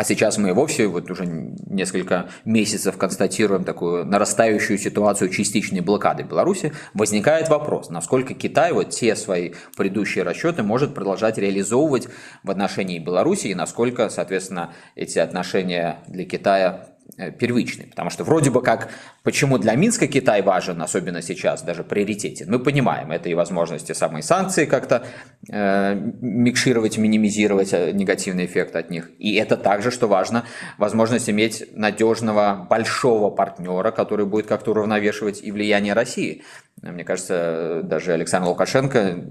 а 0.00 0.04
сейчас 0.04 0.38
мы 0.38 0.54
вовсе 0.54 0.86
вот 0.86 1.10
уже 1.10 1.26
несколько 1.26 2.30
месяцев 2.46 2.96
констатируем 2.96 3.64
такую 3.64 4.06
нарастающую 4.06 4.78
ситуацию 4.78 5.28
частичной 5.28 5.80
блокады 5.80 6.22
Беларуси. 6.22 6.72
Возникает 6.94 7.50
вопрос, 7.50 7.90
насколько 7.90 8.32
Китай 8.32 8.72
вот 8.72 8.88
те 8.88 9.14
свои 9.14 9.52
предыдущие 9.76 10.24
расчеты 10.24 10.62
может 10.62 10.94
продолжать 10.94 11.36
реализовывать 11.36 12.08
в 12.42 12.50
отношении 12.50 12.98
Беларуси 12.98 13.48
и 13.48 13.54
насколько, 13.54 14.08
соответственно, 14.08 14.72
эти 14.94 15.18
отношения 15.18 15.98
для 16.08 16.24
Китая 16.24 16.89
первичный. 17.38 17.86
Потому 17.86 18.10
что 18.10 18.24
вроде 18.24 18.50
бы 18.50 18.62
как, 18.62 18.88
почему 19.22 19.58
для 19.58 19.74
Минска 19.74 20.06
Китай 20.06 20.42
важен, 20.42 20.80
особенно 20.80 21.22
сейчас, 21.22 21.62
даже 21.62 21.84
приоритетен. 21.84 22.50
Мы 22.50 22.58
понимаем, 22.58 23.12
это 23.12 23.28
и 23.28 23.34
возможности 23.34 23.92
самой 23.92 24.22
санкции 24.22 24.64
как-то 24.64 25.04
э, 25.48 25.94
микшировать, 26.20 26.98
минимизировать 26.98 27.72
э, 27.72 27.92
негативный 27.92 28.46
эффект 28.46 28.76
от 28.76 28.90
них. 28.90 29.10
И 29.18 29.34
это 29.34 29.56
также, 29.56 29.90
что 29.90 30.06
важно, 30.06 30.44
возможность 30.78 31.28
иметь 31.28 31.64
надежного 31.74 32.66
большого 32.68 33.30
партнера, 33.30 33.90
который 33.90 34.26
будет 34.26 34.46
как-то 34.46 34.70
уравновешивать 34.70 35.42
и 35.42 35.52
влияние 35.52 35.92
России. 35.92 36.42
Мне 36.82 37.04
кажется, 37.04 37.82
даже 37.84 38.12
Александр 38.12 38.48
Лукашенко 38.48 39.24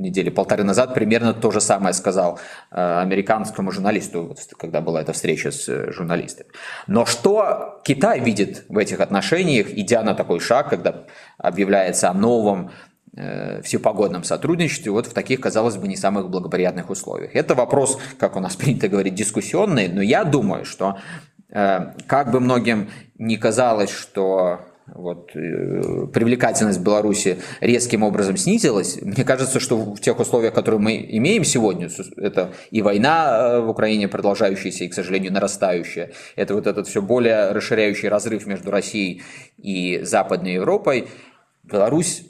недели 0.00 0.30
полторы 0.30 0.64
назад 0.64 0.94
примерно 0.94 1.34
то 1.34 1.50
же 1.50 1.60
самое 1.60 1.94
сказал 1.94 2.38
э, 2.70 3.00
американскому 3.00 3.70
журналисту, 3.70 4.36
когда 4.58 4.80
была 4.80 5.02
эта 5.02 5.12
встреча 5.12 5.50
с 5.50 5.68
э, 5.68 5.92
журналистами. 5.92 6.50
Но 6.86 7.06
что 7.06 7.80
Китай 7.84 8.20
видит 8.20 8.64
в 8.68 8.78
этих 8.78 9.00
отношениях, 9.00 9.68
идя 9.70 10.02
на 10.02 10.14
такой 10.14 10.40
шаг, 10.40 10.70
когда 10.70 11.04
объявляется 11.38 12.10
о 12.10 12.14
новом 12.14 12.70
э, 13.16 13.62
всепогодном 13.62 14.24
сотрудничестве 14.24 14.90
вот 14.90 15.06
в 15.06 15.12
таких, 15.12 15.40
казалось 15.40 15.76
бы, 15.76 15.88
не 15.88 15.96
самых 15.96 16.30
благоприятных 16.30 16.90
условиях. 16.90 17.36
Это 17.36 17.54
вопрос, 17.54 17.98
как 18.18 18.36
у 18.36 18.40
нас 18.40 18.56
принято 18.60 18.88
говорить, 18.88 19.14
дискуссионный, 19.14 19.88
но 19.88 20.02
я 20.02 20.24
думаю, 20.24 20.64
что 20.64 20.98
как 22.06 22.30
бы 22.30 22.38
многим 22.38 22.90
не 23.18 23.36
казалось, 23.36 23.90
что 23.90 24.69
вот, 24.94 25.30
э, 25.34 26.06
привлекательность 26.12 26.80
Беларуси 26.80 27.38
резким 27.60 28.02
образом 28.02 28.36
снизилась. 28.36 29.00
Мне 29.00 29.24
кажется, 29.24 29.60
что 29.60 29.76
в 29.76 30.00
тех 30.00 30.18
условиях, 30.18 30.54
которые 30.54 30.80
мы 30.80 31.06
имеем 31.10 31.44
сегодня, 31.44 31.88
это 32.16 32.52
и 32.70 32.82
война 32.82 33.38
э, 33.38 33.60
в 33.60 33.68
Украине 33.68 34.08
продолжающаяся 34.08 34.84
и, 34.84 34.88
к 34.88 34.94
сожалению, 34.94 35.32
нарастающая, 35.32 36.12
это 36.36 36.54
вот 36.54 36.66
этот 36.66 36.86
все 36.88 37.02
более 37.02 37.52
расширяющий 37.52 38.08
разрыв 38.08 38.46
между 38.46 38.70
Россией 38.70 39.22
и 39.58 40.00
Западной 40.02 40.54
Европой, 40.54 41.08
Беларусь 41.62 42.24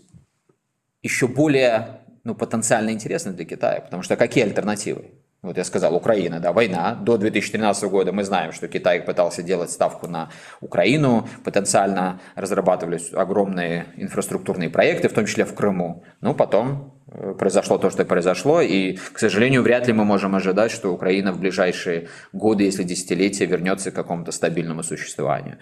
еще 1.03 1.27
более 1.27 2.01
ну, 2.25 2.35
потенциально 2.35 2.91
интересна 2.91 3.33
для 3.33 3.45
Китая, 3.45 3.81
потому 3.81 4.03
что 4.03 4.17
какие 4.17 4.45
альтернативы? 4.45 5.07
Вот 5.43 5.57
я 5.57 5.65
сказал, 5.65 5.97
Украина, 5.97 6.39
да, 6.39 6.53
война. 6.53 6.95
До 6.95 7.17
2013 7.17 7.85
года 7.85 8.13
мы 8.13 8.25
знаем, 8.25 8.53
что 8.53 8.69
Китай 8.69 9.01
пытался 9.01 9.43
делать 9.43 9.71
ставку 9.71 10.07
на 10.07 10.29
Украину, 10.61 11.27
потенциально 11.45 12.21
разрабатывались 12.35 13.11
огромные 13.15 13.87
инфраструктурные 13.97 14.69
проекты, 14.69 15.09
в 15.09 15.15
том 15.15 15.25
числе 15.25 15.47
в 15.47 15.55
Крыму. 15.55 16.05
Ну, 16.21 16.35
потом 16.35 16.93
э, 17.11 17.35
произошло 17.39 17.79
то, 17.79 17.89
что 17.89 18.05
произошло, 18.05 18.61
и, 18.61 18.97
к 18.97 19.19
сожалению, 19.19 19.63
вряд 19.63 19.87
ли 19.87 19.95
мы 19.95 20.05
можем 20.05 20.35
ожидать, 20.35 20.73
что 20.73 20.93
Украина 20.93 21.33
в 21.33 21.41
ближайшие 21.41 22.09
годы, 22.35 22.65
если 22.65 22.83
десятилетия, 22.83 23.47
вернется 23.47 23.91
к 23.91 23.95
какому-то 23.95 24.33
стабильному 24.33 24.83
существованию. 24.83 25.57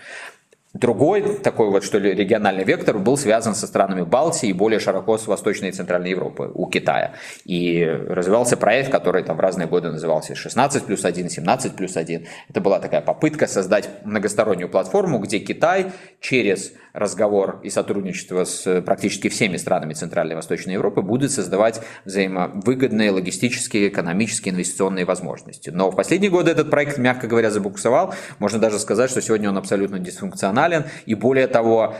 Другой 0.74 1.38
такой 1.38 1.70
вот, 1.70 1.82
что 1.82 1.98
ли, 1.98 2.12
региональный 2.12 2.62
вектор 2.62 2.98
был 2.98 3.16
связан 3.16 3.54
со 3.54 3.66
странами 3.66 4.02
Балтии 4.02 4.50
и 4.50 4.52
более 4.52 4.78
широко 4.78 5.16
с 5.16 5.26
Восточной 5.26 5.70
и 5.70 5.72
Центральной 5.72 6.10
Европы, 6.10 6.50
у 6.52 6.66
Китая. 6.66 7.14
И 7.46 7.82
развивался 7.86 8.58
проект, 8.58 8.92
который 8.92 9.22
там 9.22 9.38
в 9.38 9.40
разные 9.40 9.66
годы 9.66 9.90
назывался 9.90 10.34
16 10.34 10.84
плюс 10.84 11.06
1, 11.06 11.30
17 11.30 11.74
плюс 11.74 11.96
1. 11.96 12.26
Это 12.50 12.60
была 12.60 12.80
такая 12.80 13.00
попытка 13.00 13.46
создать 13.46 13.88
многостороннюю 14.04 14.68
платформу, 14.68 15.20
где 15.20 15.38
Китай 15.38 15.86
через 16.20 16.72
разговор 16.92 17.60
и 17.62 17.70
сотрудничество 17.70 18.44
с 18.44 18.82
практически 18.82 19.28
всеми 19.28 19.56
странами 19.56 19.94
Центральной 19.94 20.32
и 20.32 20.36
Восточной 20.36 20.74
Европы 20.74 21.00
будет 21.00 21.30
создавать 21.30 21.80
взаимовыгодные 22.04 23.10
логистические, 23.10 23.88
экономические, 23.88 24.52
инвестиционные 24.52 25.06
возможности. 25.06 25.70
Но 25.70 25.90
в 25.90 25.96
последние 25.96 26.30
годы 26.30 26.50
этот 26.50 26.70
проект, 26.70 26.98
мягко 26.98 27.26
говоря, 27.26 27.50
забуксовал. 27.50 28.12
Можно 28.38 28.58
даже 28.58 28.78
сказать, 28.78 29.10
что 29.10 29.22
сегодня 29.22 29.48
он 29.48 29.56
абсолютно 29.56 29.98
дисфункционален 29.98 30.57
функционален. 30.58 30.84
И 31.06 31.14
более 31.14 31.46
того, 31.46 31.94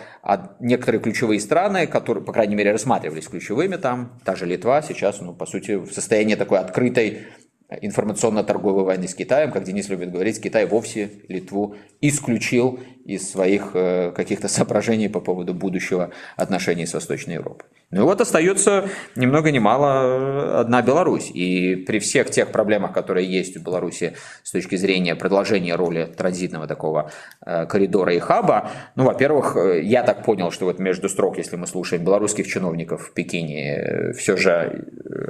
некоторые 0.61 1.01
ключевые 1.01 1.41
страны, 1.41 1.87
которые, 1.87 2.25
по 2.25 2.33
крайней 2.33 2.57
мере, 2.57 2.73
рассматривались 2.73 3.29
ключевыми 3.29 3.77
там, 3.77 4.21
та 4.25 4.37
же 4.37 4.47
Литва 4.47 4.83
сейчас, 4.83 5.21
ну, 5.21 5.35
по 5.35 5.47
сути, 5.47 5.77
в 5.77 5.93
состоянии 5.93 6.35
такой 6.35 6.59
открытой 6.59 7.27
информационно-торговой 7.71 8.85
войны 8.85 9.07
с 9.07 9.15
Китаем, 9.15 9.53
как 9.53 9.65
Денис 9.65 9.89
любит 9.91 10.11
говорить, 10.11 10.41
Китай 10.41 10.65
вовсе 10.65 11.11
Литву 11.29 11.77
исключил 12.01 12.81
из 13.05 13.31
своих 13.31 13.73
э, 13.75 14.11
каких-то 14.13 14.49
соображений 14.49 15.09
по 15.09 15.21
поводу 15.21 15.53
будущего 15.53 16.11
отношений 16.37 16.87
с 16.87 16.95
Восточной 16.95 17.35
Европой. 17.35 17.69
Ну 17.91 18.03
и 18.03 18.05
вот 18.05 18.21
остается 18.21 18.91
ни 19.17 19.25
много 19.25 19.51
ни 19.51 19.59
мало 19.59 20.61
одна 20.61 20.83
Беларусь. 20.83 21.31
И 21.33 21.75
при 21.75 22.01
всех 22.01 22.29
тех 22.29 22.53
проблемах, 22.53 22.93
которые 22.93 23.27
есть 23.27 23.57
у 23.57 23.61
Беларуси 23.61 24.15
с 24.43 24.51
точки 24.51 24.77
зрения 24.77 25.15
продолжения 25.15 25.75
роли 25.75 26.05
транзитного 26.05 26.67
такого 26.67 27.11
э, 27.47 27.65
коридора 27.65 28.13
и 28.13 28.19
хаба, 28.19 28.71
ну, 28.95 29.05
во-первых, 29.05 29.57
э, 29.57 29.81
я 29.83 30.03
так 30.03 30.23
понял, 30.23 30.51
что 30.51 30.67
вот 30.67 30.79
между 30.79 31.09
строк, 31.09 31.39
если 31.39 31.57
мы 31.57 31.67
слушаем 31.67 32.05
белорусских 32.05 32.47
чиновников 32.47 33.09
в 33.09 33.15
Пекине, 33.15 33.77
э, 33.77 34.13
все 34.13 34.37
же 34.37 34.85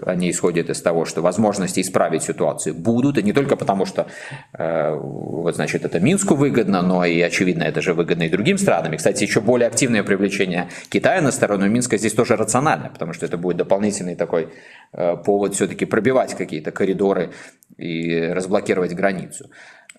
они 0.04 0.28
исходят 0.28 0.68
из 0.68 0.82
того, 0.82 1.04
что 1.04 1.22
возможности 1.22 1.80
исправить 1.80 2.24
ситуацию 2.24 2.74
будут, 2.74 3.18
и 3.18 3.22
не 3.22 3.32
только 3.32 3.54
потому, 3.56 3.86
что 3.86 4.06
вот, 4.58 5.54
значит, 5.54 5.84
это 5.84 6.00
Минску 6.00 6.34
выгодно, 6.34 6.82
но 6.82 7.04
и, 7.04 7.20
очевидно, 7.20 7.62
это 7.64 7.80
же 7.80 7.94
выгодно 7.94 8.24
и 8.24 8.28
другим 8.28 8.58
странам. 8.58 8.94
И, 8.94 8.96
кстати, 8.96 9.22
еще 9.22 9.40
более 9.40 9.68
активное 9.68 10.02
привлечение 10.02 10.68
Китая 10.88 11.20
на 11.20 11.30
сторону 11.30 11.68
Минска 11.68 11.98
здесь 11.98 12.12
тоже 12.12 12.36
рационально, 12.48 12.88
потому 12.88 13.12
что 13.12 13.26
это 13.26 13.36
будет 13.36 13.58
дополнительный 13.58 14.16
такой 14.16 14.48
э, 14.92 15.16
повод 15.16 15.54
все-таки 15.54 15.84
пробивать 15.84 16.34
какие-то 16.34 16.72
коридоры 16.72 17.30
и 17.76 18.32
разблокировать 18.32 18.94
границу. 18.94 19.50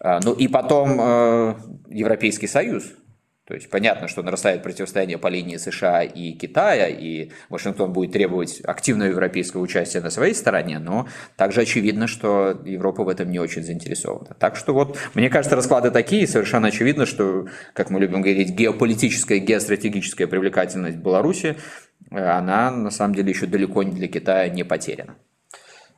А, 0.01 0.19
ну 0.23 0.33
и 0.33 0.47
потом 0.47 0.99
э, 0.99 1.55
Европейский 1.89 2.47
Союз, 2.47 2.83
то 3.49 3.55
есть 3.55 3.69
понятно, 3.69 4.07
что 4.07 4.21
нарастает 4.21 4.61
противостояние 4.61 5.17
по 5.17 5.27
линии 5.27 5.57
США 5.57 6.03
и 6.03 6.33
Китая, 6.33 6.87
и 6.87 7.31
Вашингтон 7.49 7.91
будет 7.93 8.11
требовать 8.11 8.61
активного 8.63 9.09
европейского 9.09 9.61
участия 9.61 10.01
на 10.01 10.11
своей 10.11 10.35
стороне, 10.35 10.77
но 10.77 11.07
также 11.35 11.61
очевидно, 11.61 12.05
что 12.05 12.61
Европа 12.63 13.03
в 13.03 13.09
этом 13.09 13.31
не 13.31 13.39
очень 13.39 13.63
заинтересована. 13.63 14.35
Так 14.39 14.55
что 14.55 14.73
вот, 14.73 14.99
мне 15.15 15.31
кажется, 15.31 15.55
расклады 15.55 15.89
такие, 15.89 16.27
совершенно 16.27 16.67
очевидно, 16.67 17.07
что, 17.07 17.47
как 17.73 17.89
мы 17.89 17.99
любим 17.99 18.21
говорить, 18.21 18.51
геополитическая, 18.51 19.39
геостратегическая 19.39 20.27
привлекательность 20.27 20.97
Беларуси, 20.97 21.57
она 22.11 22.71
на 22.71 22.91
самом 22.91 23.15
деле 23.15 23.31
еще 23.31 23.45
далеко 23.45 23.83
не 23.83 23.91
для 23.91 24.07
Китая 24.07 24.49
не 24.49 24.63
потеряна. 24.63 25.15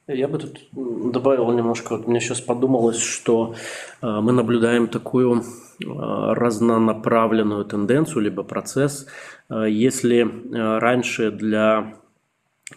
Я 0.08 0.28
бы 0.28 0.40
тут 0.40 0.60
добавил 0.74 1.52
немножко, 1.52 1.96
вот 1.96 2.08
мне 2.08 2.20
сейчас 2.20 2.42
подумалось, 2.42 3.00
что 3.00 3.56
э, 4.02 4.08
мы 4.08 4.32
наблюдаем 4.32 4.88
такую 4.88 5.44
Э, 5.84 6.34
разнонаправленную 6.34 7.66
тенденцию, 7.66 8.24
либо 8.24 8.44
процесс. 8.44 9.08
Э, 9.50 9.66
если 9.70 10.28
раньше 10.52 11.32
для 11.32 11.94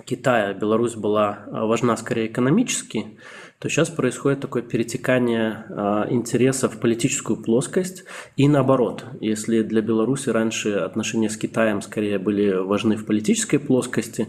Китая 0.04 0.52
Беларусь 0.54 0.94
была 0.94 1.44
важна 1.50 1.96
скорее 1.96 2.26
экономически, 2.26 3.18
то 3.58 3.68
сейчас 3.68 3.88
происходит 3.88 4.40
такое 4.40 4.62
перетекание 4.62 5.64
э, 5.68 6.06
интереса 6.10 6.68
в 6.68 6.78
политическую 6.80 7.42
плоскость 7.42 8.04
и 8.36 8.46
наоборот. 8.46 9.06
Если 9.20 9.62
для 9.62 9.80
Беларуси 9.80 10.28
раньше 10.28 10.72
отношения 10.72 11.30
с 11.30 11.36
Китаем 11.36 11.80
скорее 11.80 12.18
были 12.18 12.50
важны 12.52 12.96
в 12.96 13.06
политической 13.06 13.58
плоскости, 13.58 14.28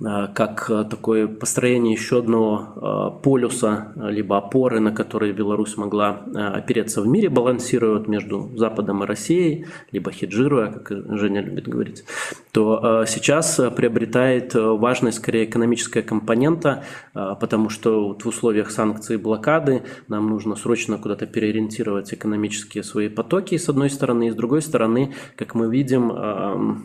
как 0.00 0.70
такое 0.90 1.26
построение 1.26 1.92
еще 1.94 2.18
одного 2.18 3.18
э, 3.18 3.22
полюса, 3.22 3.92
либо 3.96 4.38
опоры, 4.38 4.78
на 4.78 4.92
которые 4.92 5.32
Беларусь 5.32 5.76
могла 5.76 6.22
э, 6.26 6.38
опереться 6.38 7.02
в 7.02 7.08
мире, 7.08 7.28
балансируя 7.28 7.98
между 8.06 8.50
Западом 8.56 9.02
и 9.02 9.06
Россией, 9.06 9.66
либо 9.90 10.12
хеджируя, 10.12 10.70
как 10.70 10.92
Женя 11.18 11.40
любит 11.40 11.66
говорить, 11.66 12.04
то 12.52 13.02
э, 13.02 13.06
сейчас 13.08 13.60
приобретает 13.74 14.54
важность 14.54 15.18
скорее 15.18 15.46
экономическая 15.46 16.02
компонента, 16.02 16.84
э, 17.14 17.34
потому 17.40 17.68
что 17.68 18.08
вот 18.08 18.24
в 18.24 18.28
условиях 18.28 18.70
санкций 18.70 19.16
и 19.16 19.18
блокады 19.18 19.82
нам 20.06 20.28
нужно 20.28 20.54
срочно 20.54 20.98
куда-то 20.98 21.26
переориентировать 21.26 22.14
экономические 22.14 22.84
свои 22.84 23.08
потоки, 23.08 23.56
с 23.56 23.68
одной 23.68 23.90
стороны, 23.90 24.28
и 24.28 24.30
с 24.30 24.34
другой 24.34 24.62
стороны, 24.62 25.14
как 25.36 25.54
мы 25.56 25.68
видим, 25.68 26.12
Э, 26.28 26.76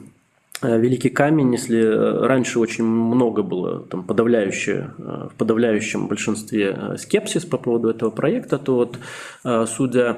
великий 0.63 1.09
камень, 1.09 1.53
если 1.53 1.79
э, 1.79 2.25
раньше 2.25 2.59
очень 2.59 2.83
много 2.83 3.43
было 3.43 3.81
там 3.81 4.03
подавляющее, 4.03 4.91
э, 4.97 5.27
в 5.31 5.35
подавляющем 5.37 6.07
большинстве 6.07 6.95
скепсис 6.97 7.45
по 7.45 7.57
поводу 7.57 7.89
этого 7.89 8.09
проекта, 8.09 8.57
то 8.57 8.75
вот 8.75 8.99
судя 9.67 10.17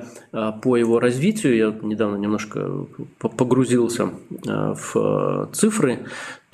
по 0.62 0.78
его 0.78 1.00
развитию, 1.00 1.56
я 1.56 1.76
недавно 1.82 2.18
немножко 2.18 2.86
погрузился 3.20 4.12
в 4.44 5.50
цифры, 5.52 6.06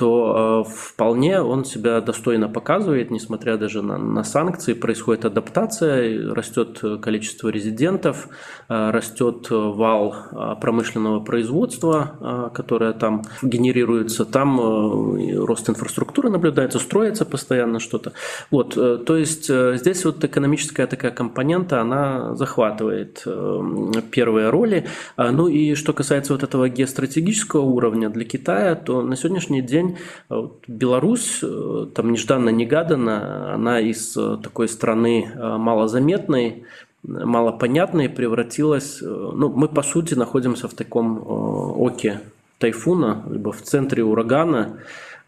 то 0.02 0.64
вполне 0.64 1.42
он 1.42 1.66
себя 1.66 2.02
достойно 2.02 2.50
показывает, 2.50 3.12
несмотря 3.12 3.58
даже 3.58 3.82
на, 3.82 3.98
на 3.98 4.24
санкции, 4.24 4.74
происходит 4.74 5.26
адаптация, 5.26 6.34
растет 6.34 6.82
количество 7.02 7.50
резидентов, 7.50 8.28
растет 8.68 9.48
вал 9.50 10.16
промышленного 10.60 11.20
производства, 11.20 12.52
которое 12.54 12.94
там 12.94 13.24
генерирует 13.42 13.72
генерируется, 13.72 14.26
там 14.26 14.60
э, 14.60 15.36
рост 15.36 15.70
инфраструктуры 15.70 16.30
наблюдается, 16.30 16.80
строится 16.80 17.26
постоянно 17.26 17.80
что-то. 17.80 18.14
Вот, 18.50 18.78
э, 18.78 18.98
то 19.06 19.18
есть 19.18 19.50
э, 19.50 19.78
здесь 19.78 20.06
вот 20.06 20.24
экономическая 20.24 20.88
такая 20.88 21.12
компонента, 21.12 21.82
она 21.82 22.36
захватывает 22.36 23.26
первые 24.12 24.50
роли. 24.50 24.86
А, 25.16 25.32
ну 25.32 25.48
и 25.48 25.76
что 25.76 25.94
касается 25.94 26.34
вот 26.34 26.44
этого 26.44 26.70
геостратегического 26.70 27.62
уровня 27.62 28.10
для 28.10 28.26
Китая, 28.26 28.76
то 28.76 29.02
на 29.02 29.16
сегодняшний 29.16 29.62
день 29.62 29.91
Беларусь, 30.68 31.44
там 31.94 32.12
нежданно-негаданно, 32.12 33.54
она 33.54 33.80
из 33.80 34.14
такой 34.14 34.68
страны 34.68 35.32
малозаметной, 35.36 36.64
малопонятной 37.04 38.10
превратилась, 38.10 39.00
ну, 39.02 39.50
мы 39.50 39.68
по 39.68 39.82
сути 39.82 40.14
находимся 40.14 40.68
в 40.68 40.74
таком 40.74 41.24
оке 41.26 42.22
тайфуна, 42.60 43.24
либо 43.30 43.52
в 43.52 43.62
центре 43.62 44.04
урагана, 44.04 44.62
а, 44.62 44.80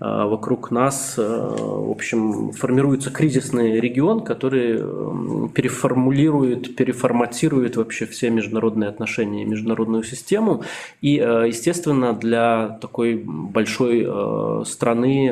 вокруг 0.04 0.70
нас, 0.70 1.16
а, 1.18 1.56
в 1.56 1.92
общем, 1.92 2.52
формируется 2.52 3.10
кризисный 3.10 3.80
регион, 3.80 4.22
который 4.22 4.78
переформулирует, 5.50 6.76
переформатирует 6.76 7.78
вообще 7.78 8.06
все 8.06 8.30
международные 8.30 8.90
отношения 8.90 9.46
международную 9.46 10.04
систему. 10.04 10.64
И, 11.02 11.20
а, 11.20 11.44
естественно, 11.44 12.14
для 12.14 12.78
такой 12.82 13.16
большой 13.16 14.04
страны, 14.66 15.30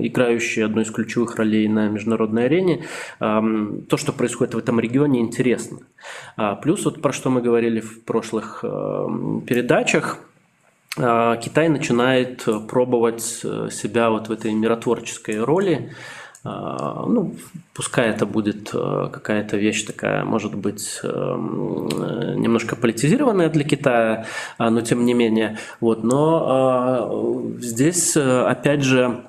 играющей 0.00 0.64
одной 0.64 0.84
из 0.84 0.90
ключевых 0.90 1.36
ролей 1.36 1.68
на 1.68 1.88
международной 1.88 2.46
арене, 2.46 2.84
то, 3.18 3.96
что 3.96 4.12
происходит 4.12 4.54
в 4.54 4.58
этом 4.58 4.80
регионе, 4.80 5.20
интересно. 5.20 5.78
Плюс, 6.62 6.84
вот 6.84 7.00
про 7.02 7.12
что 7.12 7.30
мы 7.30 7.40
говорили 7.40 7.80
в 7.80 8.04
прошлых 8.04 8.64
передачах, 9.46 10.18
а, 10.20 10.27
Китай 10.98 11.68
начинает 11.68 12.46
э, 12.48 12.58
пробовать 12.58 13.40
э, 13.44 13.68
себя 13.70 14.10
вот 14.10 14.28
в 14.28 14.32
этой 14.32 14.52
миротворческой 14.52 15.40
роли. 15.44 15.92
А, 16.44 17.04
ну, 17.06 17.36
пускай 17.72 18.08
это 18.10 18.26
будет 18.26 18.70
э, 18.74 19.08
какая-то 19.12 19.56
вещь 19.56 19.84
такая, 19.84 20.24
может 20.24 20.54
быть, 20.54 21.00
немножко 21.02 22.74
политизированная 22.74 23.48
для 23.48 23.64
Китая, 23.64 24.26
а, 24.56 24.70
но 24.70 24.80
тем 24.80 25.04
не 25.04 25.14
менее. 25.14 25.58
Вот, 25.80 26.02
но 26.02 27.56
здесь, 27.60 28.16
опять 28.16 28.82
же, 28.82 29.24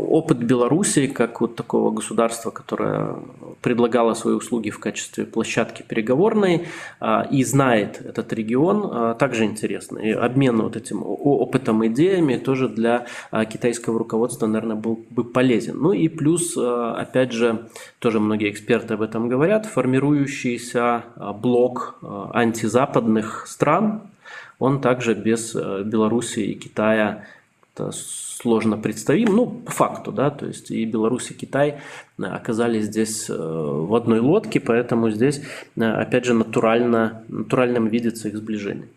опыт 0.00 0.38
Беларуси 0.38 1.06
как 1.06 1.40
вот 1.40 1.56
такого 1.56 1.90
государства, 1.90 2.50
которое 2.50 3.16
предлагало 3.60 4.14
свои 4.14 4.34
услуги 4.34 4.70
в 4.70 4.78
качестве 4.78 5.24
площадки 5.24 5.82
переговорной 5.82 6.66
а, 6.98 7.26
и 7.30 7.44
знает 7.44 8.00
этот 8.00 8.32
регион, 8.32 8.90
а, 8.90 9.14
также 9.14 9.44
интересно. 9.44 9.98
И 9.98 10.10
обмен 10.10 10.62
вот 10.62 10.76
этим 10.76 11.02
опытом, 11.02 11.86
идеями 11.86 12.36
тоже 12.36 12.68
для 12.68 13.06
а, 13.30 13.44
китайского 13.44 13.98
руководства, 13.98 14.46
наверное, 14.46 14.76
был 14.76 15.04
бы 15.10 15.24
полезен. 15.24 15.76
Ну 15.78 15.92
и 15.92 16.08
плюс, 16.08 16.56
опять 16.56 17.32
же, 17.32 17.66
тоже 17.98 18.20
многие 18.20 18.50
эксперты 18.50 18.94
об 18.94 19.02
этом 19.02 19.28
говорят, 19.28 19.66
формирующийся 19.66 21.04
блок 21.40 21.96
антизападных 22.02 23.46
стран, 23.46 24.02
он 24.58 24.80
также 24.80 25.14
без 25.14 25.54
Беларуси 25.54 26.40
и 26.40 26.54
Китая 26.54 27.24
сложно 28.40 28.78
представим, 28.78 29.36
ну, 29.36 29.46
по 29.46 29.70
факту, 29.70 30.12
да, 30.12 30.30
то 30.30 30.46
есть 30.46 30.70
и 30.70 30.84
Беларусь, 30.84 31.30
и 31.30 31.34
Китай 31.34 31.80
э, 32.18 32.22
оказались 32.24 32.84
здесь 32.84 33.28
э, 33.28 33.34
в 33.34 33.94
одной 33.94 34.20
лодке, 34.20 34.60
поэтому 34.60 35.10
здесь, 35.10 35.42
э, 35.76 35.82
опять 35.82 36.24
же, 36.24 36.34
натурально, 36.34 37.22
натуральным 37.28 37.88
видится 37.88 38.28
их 38.28 38.36
сближение. 38.36 38.88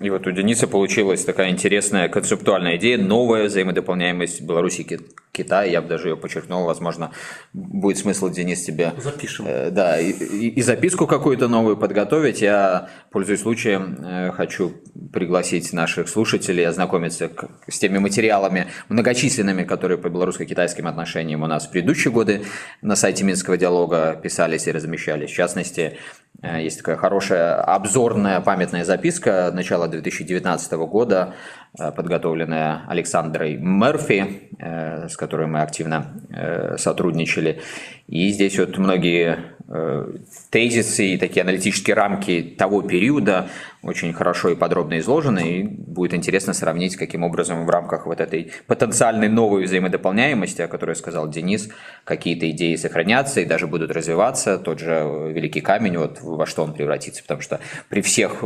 И 0.00 0.10
вот 0.10 0.26
у 0.26 0.30
Дениса 0.30 0.66
получилась 0.66 1.24
такая 1.24 1.50
интересная 1.50 2.08
концептуальная 2.08 2.76
идея, 2.76 2.98
новая 2.98 3.46
взаимодополняемость 3.46 4.42
Беларуси 4.42 4.82
и 4.82 4.98
Китая. 5.36 5.70
Я 5.70 5.82
бы 5.82 5.88
даже 5.88 6.08
ее 6.08 6.16
подчеркнул, 6.16 6.64
возможно, 6.64 7.12
будет 7.52 7.98
смысл, 7.98 8.30
Денис, 8.30 8.64
тебе... 8.64 8.92
Запишем. 8.98 9.46
Э, 9.46 9.70
да, 9.70 10.00
и, 10.00 10.10
и 10.10 10.62
записку 10.62 11.06
какую-то 11.06 11.48
новую 11.48 11.76
подготовить. 11.76 12.40
Я, 12.40 12.88
пользуясь 13.10 13.42
случаем, 13.42 13.98
э, 14.02 14.32
хочу 14.32 14.72
пригласить 15.12 15.72
наших 15.72 16.08
слушателей 16.08 16.66
ознакомиться 16.66 17.28
к, 17.28 17.48
с 17.68 17.78
теми 17.78 17.98
материалами 17.98 18.68
многочисленными, 18.88 19.64
которые 19.64 19.98
по 19.98 20.08
белорусско-китайским 20.08 20.86
отношениям 20.86 21.42
у 21.42 21.46
нас 21.46 21.66
в 21.66 21.70
предыдущие 21.70 22.12
годы 22.12 22.42
на 22.82 22.96
сайте 22.96 23.24
Минского 23.24 23.56
диалога 23.56 24.18
писались 24.22 24.66
и 24.66 24.72
размещались. 24.72 25.30
В 25.30 25.34
частности, 25.34 25.98
э, 26.42 26.62
есть 26.62 26.78
такая 26.78 26.96
хорошая 26.96 27.60
обзорная 27.60 28.40
памятная 28.40 28.84
записка 28.84 29.50
начала 29.52 29.88
2019 29.88 30.72
года 30.86 31.34
подготовленная 31.76 32.84
Александрой 32.88 33.56
Мерфи, 33.56 34.50
с 34.58 35.16
которой 35.16 35.46
мы 35.46 35.60
активно 35.60 36.76
сотрудничали. 36.78 37.60
И 38.06 38.30
здесь 38.30 38.58
вот 38.58 38.78
многие 38.78 39.56
тезисы 40.50 41.06
и 41.06 41.18
такие 41.18 41.42
аналитические 41.42 41.96
рамки 41.96 42.54
того 42.56 42.82
периода 42.82 43.48
очень 43.82 44.12
хорошо 44.12 44.50
и 44.50 44.54
подробно 44.54 44.98
изложены, 45.00 45.58
и 45.58 45.62
будет 45.64 46.14
интересно 46.14 46.52
сравнить, 46.52 46.96
каким 46.96 47.24
образом 47.24 47.66
в 47.66 47.70
рамках 47.70 48.06
вот 48.06 48.20
этой 48.20 48.52
потенциальной 48.68 49.28
новой 49.28 49.64
взаимодополняемости, 49.64 50.62
о 50.62 50.68
которой 50.68 50.94
сказал 50.94 51.28
Денис, 51.28 51.68
какие-то 52.04 52.48
идеи 52.50 52.76
сохранятся 52.76 53.40
и 53.40 53.44
даже 53.44 53.66
будут 53.66 53.90
развиваться. 53.90 54.58
Тот 54.58 54.78
же 54.78 55.32
Великий 55.32 55.60
Камень, 55.60 55.98
вот 55.98 56.20
во 56.22 56.46
что 56.46 56.62
он 56.62 56.72
превратится, 56.72 57.22
потому 57.22 57.40
что 57.40 57.58
при 57.88 58.02
всех 58.02 58.44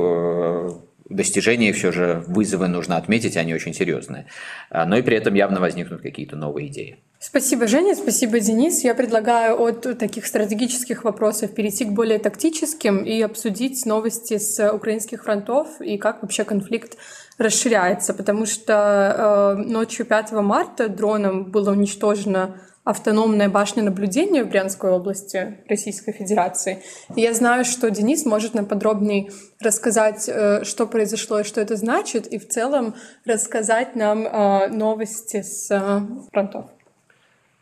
достижения 1.11 1.73
все 1.73 1.93
же 1.93 2.25
вызовы 2.27 2.69
нужно 2.69 2.97
отметить, 2.97 3.37
они 3.37 3.53
очень 3.53 3.75
серьезные. 3.75 4.27
А, 4.71 4.87
но 4.87 4.97
и 4.97 5.03
при 5.03 5.17
этом 5.17 5.35
явно 5.35 5.61
возникнут 5.61 6.01
какие-то 6.01 6.37
новые 6.37 6.69
идеи. 6.69 6.99
Спасибо, 7.19 7.67
Женя, 7.67 7.95
спасибо, 7.95 8.41
Денис. 8.41 8.83
Я 8.83 8.95
предлагаю 8.95 9.61
от 9.61 9.99
таких 9.99 10.25
стратегических 10.25 11.05
вопросов 11.05 11.55
перейти 11.55 11.85
к 11.85 11.91
более 11.91 12.19
тактическим 12.19 13.05
и 13.05 13.21
обсудить 13.21 13.85
новости 13.85 14.39
с 14.39 14.73
украинских 14.73 15.25
фронтов 15.25 15.69
и 15.81 15.99
как 15.99 16.23
вообще 16.23 16.45
конфликт 16.45 16.97
расширяется, 17.37 18.15
потому 18.15 18.47
что 18.47 19.57
э, 19.59 19.63
ночью 19.63 20.07
5 20.07 20.33
марта 20.33 20.89
дроном 20.89 21.51
было 21.51 21.73
уничтожено 21.73 22.57
автономная 22.91 23.49
башня 23.49 23.85
наблюдения 23.85 24.43
в 24.43 24.49
Брянской 24.49 24.91
области 24.91 25.59
Российской 25.69 26.13
Федерации. 26.13 26.83
И 27.15 27.21
я 27.21 27.33
знаю, 27.35 27.65
что 27.65 27.89
Денис 27.91 28.27
может 28.27 28.55
нам 28.55 28.67
подробнее 28.67 29.31
рассказать, 29.61 30.29
э, 30.29 30.65
что 30.65 30.87
произошло 30.87 31.41
и 31.41 31.45
что 31.45 31.61
это 31.61 31.77
значит, 31.77 32.27
и 32.27 32.39
в 32.39 32.49
целом 32.49 32.95
рассказать 33.25 33.95
нам 33.95 34.27
э, 34.27 34.69
новости 34.69 35.43
с 35.43 35.71
э, 35.71 36.01
фронтов. 36.33 36.67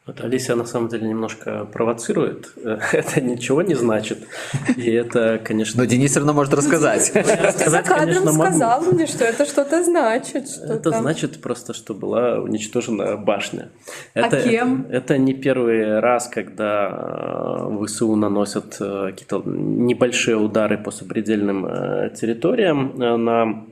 Вот 0.09 0.23
Алисия 0.23 0.57
на 0.57 0.65
самом 0.65 0.89
деле 0.89 1.07
немножко 1.07 1.67
провоцирует. 1.67 2.51
Это 2.65 3.21
ничего 3.21 3.61
не 3.61 3.75
значит. 3.75 4.27
И 4.75 4.91
это, 4.91 5.39
конечно... 5.45 5.83
Но 5.83 5.87
Денис 5.87 6.13
все 6.13 6.21
равно 6.21 6.33
может 6.33 6.55
рассказать. 6.55 7.13
За 7.13 7.83
кадром 7.83 8.27
сказал 8.33 8.81
мне, 8.81 9.07
что 9.07 9.25
это 9.25 9.45
что-то 9.45 9.85
значит. 9.85 10.47
Это 10.63 10.93
значит 10.93 11.43
просто, 11.43 11.75
что 11.75 11.93
была 11.93 12.39
уничтожена 12.39 13.19
башня. 13.19 13.69
А 14.15 14.31
кем? 14.31 14.87
Это 14.89 15.19
не 15.19 15.35
первый 15.35 16.01
раз, 16.01 16.29
когда 16.29 17.69
э, 17.71 17.85
ВСУ 17.85 18.17
наносят 18.17 18.79
э, 18.81 19.11
какие-то 19.11 19.43
небольшие 19.45 20.39
удары 20.39 20.79
по 20.79 20.91
сопредельным 20.91 21.67
э, 21.67 22.11
территориям 22.19 22.95
на 22.97 23.67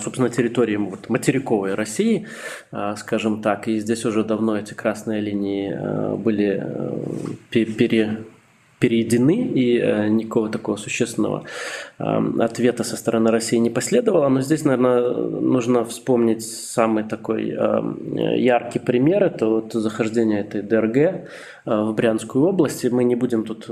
собственно, 0.00 0.30
территории 0.30 0.76
материковой 1.08 1.74
России, 1.74 2.26
а, 2.72 2.96
скажем 2.96 3.42
так. 3.42 3.68
И 3.68 3.78
здесь 3.78 4.04
уже 4.04 4.24
давно 4.24 4.58
эти 4.58 4.74
красные 4.74 5.20
линии 5.20 5.72
а, 5.74 6.16
были 6.16 6.66
пере, 7.50 8.24
переедены, 8.84 9.36
и 9.54 10.10
никакого 10.10 10.50
такого 10.50 10.76
существенного 10.76 11.44
ответа 11.98 12.84
со 12.84 12.96
стороны 12.96 13.30
России 13.30 13.56
не 13.56 13.70
последовало. 13.70 14.28
Но 14.28 14.42
здесь, 14.42 14.64
наверное, 14.64 15.00
нужно 15.40 15.84
вспомнить 15.84 16.42
самый 16.42 17.04
такой 17.04 17.56
яркий 18.38 18.80
пример. 18.80 19.24
Это 19.24 19.46
вот 19.46 19.72
захождение 19.72 20.40
этой 20.40 20.60
ДРГ 20.60 21.28
в 21.64 21.92
Брянскую 21.94 22.44
область. 22.44 22.84
И 22.84 22.90
мы 22.90 23.04
не 23.04 23.14
будем 23.14 23.44
тут 23.44 23.70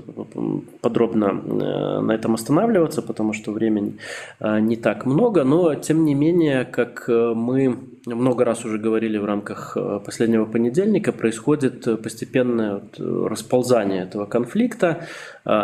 подробно 0.81 1.27
э, 1.27 2.01
на 2.01 2.13
этом 2.13 2.35
останавливаться, 2.35 3.03
потому 3.03 3.33
что 3.35 3.53
времени 3.53 3.99
э, 4.41 4.61
не 4.61 4.77
так 4.77 5.05
много. 5.05 5.45
Но, 5.45 5.75
тем 5.75 6.05
не 6.05 6.15
менее, 6.15 6.65
как 6.65 7.05
э, 7.09 7.35
мы 7.35 7.77
много 8.07 8.45
раз 8.45 8.65
уже 8.65 8.79
говорили 8.79 9.19
в 9.19 9.25
рамках 9.25 9.77
последнего 10.05 10.45
понедельника, 10.45 11.13
происходит 11.13 12.03
постепенное 12.03 12.83
расползание 12.99 14.03
этого 14.03 14.27
конфликта. 14.27 15.07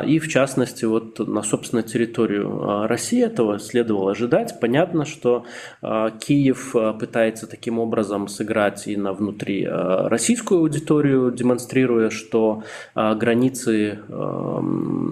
И, 0.06 0.18
в 0.18 0.28
частности, 0.28 0.84
вот 0.84 1.18
на 1.18 1.42
собственной 1.42 1.82
территорию 1.82 2.86
России 2.86 3.24
этого 3.24 3.58
следовало 3.58 4.12
ожидать. 4.12 4.58
Понятно, 4.60 5.04
что 5.04 5.44
Киев 5.80 6.74
пытается 6.98 7.46
таким 7.46 7.78
образом 7.78 8.28
сыграть 8.28 8.88
и 8.88 8.96
на 8.96 9.12
внутри 9.12 9.66
российскую 9.68 10.60
аудиторию, 10.60 11.30
демонстрируя, 11.30 12.10
что 12.10 12.62
э, 12.94 13.14
границы, 13.14 13.98
э, 14.08 14.60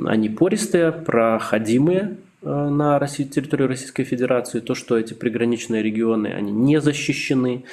они 0.07 0.29
пористые, 0.29 0.93
проходимые 0.93 2.01
э, 2.01 2.26
на 2.47 2.99
России, 2.99 3.25
территорию 3.25 3.69
Российской 3.69 4.05
Федерации, 4.05 4.61
то, 4.61 4.75
что 4.75 4.97
эти 4.97 5.15
приграничные 5.15 5.83
регионы, 5.83 6.29
они 6.29 6.53
не 6.53 6.81
защищены, 6.81 7.65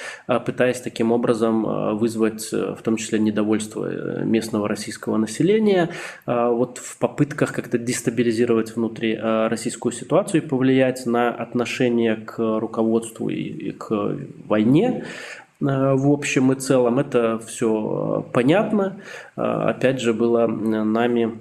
пытаясь 0.45 0.81
таким 0.81 1.11
образом 1.11 1.97
вызвать 1.97 2.51
в 2.51 2.81
том 2.83 2.97
числе 2.97 3.19
недовольство 3.19 4.23
местного 4.23 4.67
российского 4.67 5.17
населения, 5.17 5.89
вот 6.25 6.79
в 6.79 6.97
попытках 6.97 7.53
как-то 7.53 7.77
дестабилизировать 7.77 8.75
внутри 8.75 9.17
российскую 9.17 9.91
ситуацию 9.91 10.41
и 10.41 10.45
повлиять 10.45 11.05
на 11.05 11.29
отношение 11.29 12.15
к 12.15 12.37
руководству 12.59 13.29
и 13.29 13.71
к 13.71 14.17
войне, 14.47 15.03
Э, 15.63 15.93
в 15.93 16.11
общем 16.11 16.51
и 16.51 16.55
целом. 16.55 16.99
Это 16.99 17.39
все 17.39 18.25
понятно. 18.33 18.97
Э, 19.35 19.41
опять 19.41 20.01
же, 20.01 20.13
было 20.13 20.47
нами 20.47 21.39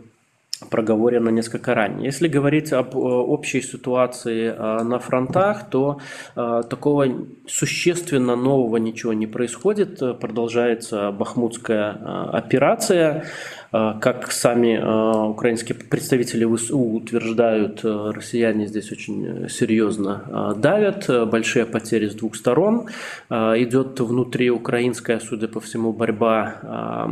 проговорено 0.70 1.29
несколько 1.31 1.75
ранее. 1.75 2.07
Если 2.07 2.29
говорить 2.29 2.72
об 2.72 2.96
э, 2.96 2.98
общей 2.98 3.61
ситуации 3.61 4.51
на 4.51 4.98
фронтах, 4.98 5.70
то 5.70 6.01
такого 6.35 7.07
существенно 7.46 8.37
нового 8.37 8.77
ничего 8.77 9.12
не 9.12 9.27
происходит. 9.27 9.98
Продолжается 10.20 11.11
бахмутская 11.11 12.29
операция. 12.33 13.25
А, 13.73 13.95
как 13.99 14.31
сами 14.31 14.79
а, 14.81 15.29
украинские 15.29 15.77
представители 15.77 16.45
утверждают, 16.45 17.81
а, 17.83 18.13
россияне 18.13 18.67
здесь 18.67 18.93
очень 18.93 19.49
серьезно 19.49 20.55
давят, 20.59 21.09
большие 21.29 21.65
потери 21.65 22.09
с 22.09 22.15
двух 22.15 22.37
сторон. 22.37 22.89
Идет 23.31 23.99
внутриукраинская, 23.99 25.21
судя 25.21 25.49
по 25.49 25.61
всему, 25.61 25.93
борьба 25.93 27.09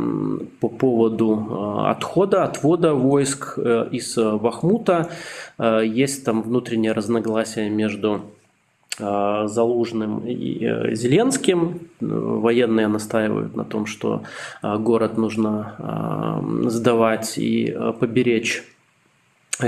по 0.59 0.69
поводу 0.69 1.85
отхода, 1.87 2.43
отвода 2.43 2.93
войск 2.93 3.53
э, 3.57 3.87
из 3.91 4.15
Бахмута. 4.15 5.09
Есть 5.59 6.25
там 6.25 6.41
внутреннее 6.43 6.91
разногласие 6.91 7.69
между 7.69 8.21
Э, 8.21 8.40
Залужным 8.97 10.19
и 10.27 10.65
э, 10.65 10.95
Зеленским. 10.95 11.79
Военные 11.99 12.87
настаивают 12.87 13.55
на 13.55 13.63
том, 13.63 13.85
что 13.85 14.23
э, 14.61 14.77
город 14.77 15.17
нужно 15.17 16.41
сдавать 16.67 17.37
и 17.37 17.75
поберечь 17.99 18.63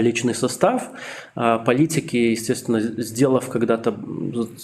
личный 0.01 0.35
состав. 0.35 0.89
А 1.35 1.57
политики, 1.57 2.15
естественно, 2.15 2.79
сделав 2.79 3.49
когда-то 3.49 3.95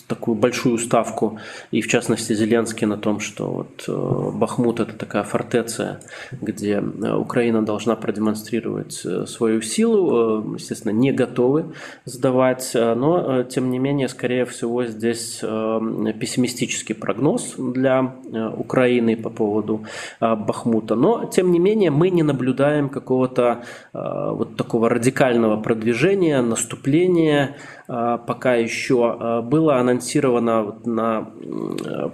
такую 0.08 0.36
большую 0.36 0.78
ставку, 0.78 1.40
и 1.72 1.82
в 1.82 1.88
частности 1.88 2.34
Зеленский 2.34 2.86
на 2.86 2.98
том, 2.98 3.20
что 3.20 3.48
вот 3.48 3.86
э, 3.88 4.32
Бахмут 4.38 4.80
это 4.80 4.94
такая 4.94 5.24
фортеция, 5.24 6.00
где 6.42 6.74
э, 6.74 7.16
Украина 7.16 7.66
должна 7.66 7.96
продемонстрировать 7.96 9.02
э, 9.04 9.26
свою 9.26 9.62
силу, 9.62 10.54
естественно, 10.54 10.92
не 10.92 11.12
готовы 11.12 11.74
сдавать, 12.06 12.72
но 12.74 13.44
тем 13.44 13.72
не 13.72 13.80
менее, 13.80 14.08
скорее 14.08 14.46
всего, 14.46 14.86
здесь 14.86 15.40
пессимистический 15.40 16.96
прогноз 16.96 17.56
для 17.58 18.16
Украины 18.58 19.16
по 19.16 19.30
поводу 19.30 19.86
Бахмута. 20.20 20.96
Но, 20.96 21.26
тем 21.26 21.52
не 21.52 21.60
менее, 21.60 21.92
мы 21.92 22.10
не 22.10 22.24
наблюдаем 22.24 22.90
какого-то 22.90 23.64
вот 23.94 24.56
такого 24.56 24.90
радикального 24.90 25.19
продвижения, 25.58 26.42
наступление 26.42 27.58
а, 27.88 28.18
пока 28.18 28.56
еще 28.56 29.18
а, 29.20 29.42
было 29.42 29.78
анонсировано 29.78 30.76
на 30.86 31.30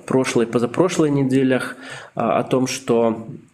прошлой, 0.05 0.47
позапрошлой 0.47 1.11
неделях 1.11 1.75
а, 2.15 2.39
о 2.39 2.43
том, 2.43 2.67
что 2.67 3.27
Э, 3.27 3.44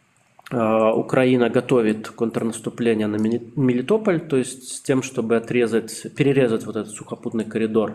Украина 0.53 1.49
готовит 1.49 2.09
контрнаступление 2.09 3.07
на 3.07 3.15
Мелитополь, 3.15 4.19
то 4.19 4.35
есть 4.35 4.67
с 4.75 4.81
тем, 4.81 5.01
чтобы 5.01 5.37
отрезать, 5.37 6.13
перерезать 6.15 6.65
вот 6.65 6.75
этот 6.75 6.91
сухопутный 6.91 7.45
коридор 7.45 7.91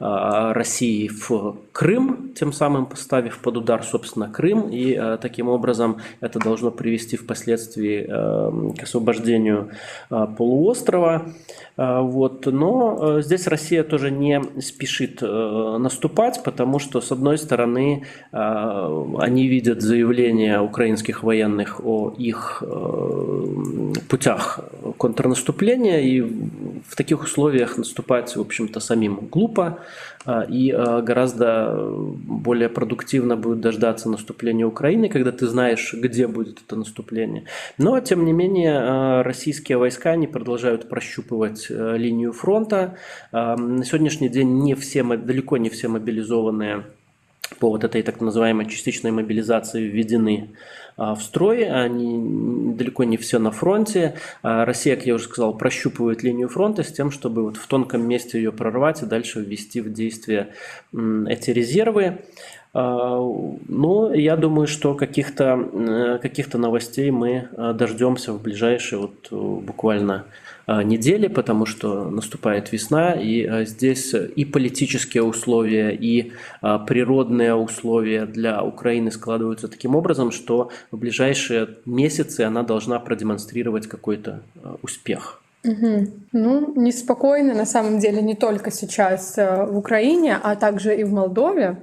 э, 0.00 0.52
России 0.52 1.08
в 1.08 1.56
Крым, 1.72 2.32
тем 2.34 2.52
самым 2.52 2.86
поставив 2.86 3.38
под 3.40 3.58
удар, 3.58 3.82
собственно, 3.82 4.28
Крым, 4.28 4.70
и 4.70 4.94
э, 4.94 5.18
таким 5.20 5.48
образом 5.48 5.98
это 6.20 6.38
должно 6.38 6.70
привести 6.70 7.16
впоследствии 7.16 8.06
к 8.06 8.82
освобождению 8.82 9.70
полуострова. 10.08 11.32
Вот. 11.76 12.46
Но 12.46 13.20
здесь 13.20 13.46
Россия 13.46 13.84
тоже 13.84 14.10
не 14.10 14.42
спешит 14.60 15.20
наступать, 15.20 16.42
потому 16.44 16.78
что, 16.78 17.00
с 17.00 17.12
одной 17.12 17.38
стороны, 17.38 18.04
они 18.32 19.48
видят 19.48 19.80
заявления 19.80 20.60
украинских 20.60 21.22
военных 21.22 21.80
о 21.84 21.97
их 22.06 22.62
э, 22.66 23.92
путях 24.08 24.60
контрнаступления 24.96 26.00
и 26.00 26.20
в 26.20 26.96
таких 26.96 27.22
условиях 27.22 27.78
наступать, 27.78 28.36
в 28.36 28.40
общем-то, 28.40 28.80
самим 28.80 29.28
глупо, 29.30 29.80
а, 30.24 30.42
и 30.42 30.70
а, 30.70 31.00
гораздо 31.00 31.74
более 31.74 32.68
продуктивно 32.68 33.36
будет 33.36 33.60
дождаться 33.60 34.10
наступления 34.10 34.66
Украины, 34.66 35.08
когда 35.08 35.32
ты 35.32 35.46
знаешь, 35.46 35.94
где 35.94 36.26
будет 36.26 36.60
это 36.64 36.76
наступление. 36.76 37.44
Но, 37.78 37.98
тем 38.00 38.24
не 38.24 38.32
менее, 38.32 39.22
российские 39.22 39.78
войска 39.78 40.16
не 40.16 40.26
продолжают 40.26 40.88
прощупывать 40.88 41.70
линию 41.70 42.32
фронта. 42.32 42.96
На 43.32 43.84
сегодняшний 43.84 44.28
день 44.28 44.60
не 44.60 44.74
все, 44.74 45.02
далеко 45.02 45.56
не 45.56 45.70
все 45.70 45.88
мобилизованные 45.88 46.84
по 47.58 47.70
вот 47.70 47.84
этой 47.84 48.02
так 48.02 48.20
называемой 48.20 48.66
частичной 48.66 49.10
мобилизации 49.10 49.82
введены 49.82 50.50
а, 50.96 51.14
в 51.14 51.22
строй, 51.22 51.68
они 51.68 52.74
далеко 52.74 53.04
не 53.04 53.16
все 53.16 53.38
на 53.38 53.50
фронте. 53.50 54.14
А 54.42 54.64
Россия, 54.64 54.96
как 54.96 55.06
я 55.06 55.14
уже 55.14 55.24
сказал, 55.24 55.56
прощупывает 55.56 56.22
линию 56.22 56.48
фронта 56.48 56.82
с 56.82 56.92
тем, 56.92 57.10
чтобы 57.10 57.44
вот 57.44 57.56
в 57.56 57.66
тонком 57.66 58.06
месте 58.06 58.38
ее 58.38 58.52
прорвать 58.52 59.02
и 59.02 59.06
дальше 59.06 59.40
ввести 59.40 59.80
в 59.80 59.92
действие 59.92 60.48
эти 60.92 61.50
резервы. 61.50 62.18
А, 62.74 63.18
но 63.68 64.12
я 64.12 64.36
думаю, 64.36 64.66
что 64.66 64.94
каких-то 64.94 65.68
э, 65.72 66.18
каких 66.20 66.52
новостей 66.52 67.10
мы 67.10 67.48
э, 67.50 67.72
дождемся 67.72 68.32
в 68.32 68.42
ближайшие 68.42 68.98
вот 68.98 69.30
буквально 69.30 70.24
Э, 70.24 70.47
недели, 70.68 71.28
потому 71.28 71.66
что 71.66 72.10
наступает 72.10 72.72
весна, 72.72 73.12
и 73.12 73.42
э, 73.42 73.64
здесь 73.64 74.14
и 74.14 74.44
политические 74.44 75.22
условия, 75.22 75.94
и 75.94 76.32
э, 76.62 76.78
природные 76.86 77.54
условия 77.54 78.26
для 78.26 78.62
Украины 78.62 79.10
складываются 79.10 79.68
таким 79.68 79.96
образом, 79.96 80.30
что 80.30 80.70
в 80.90 80.98
ближайшие 80.98 81.68
месяцы 81.86 82.42
она 82.42 82.62
должна 82.62 83.00
продемонстрировать 83.00 83.86
какой-то 83.86 84.42
успех. 84.82 85.42
Угу. 85.64 86.06
Ну, 86.32 86.74
неспокойно 86.76 87.54
на 87.54 87.66
самом 87.66 87.98
деле 87.98 88.22
не 88.22 88.34
только 88.34 88.70
сейчас 88.70 89.36
в 89.36 89.76
Украине, 89.76 90.38
а 90.42 90.54
также 90.54 90.94
и 90.94 91.04
в 91.04 91.12
Молдове. 91.12 91.78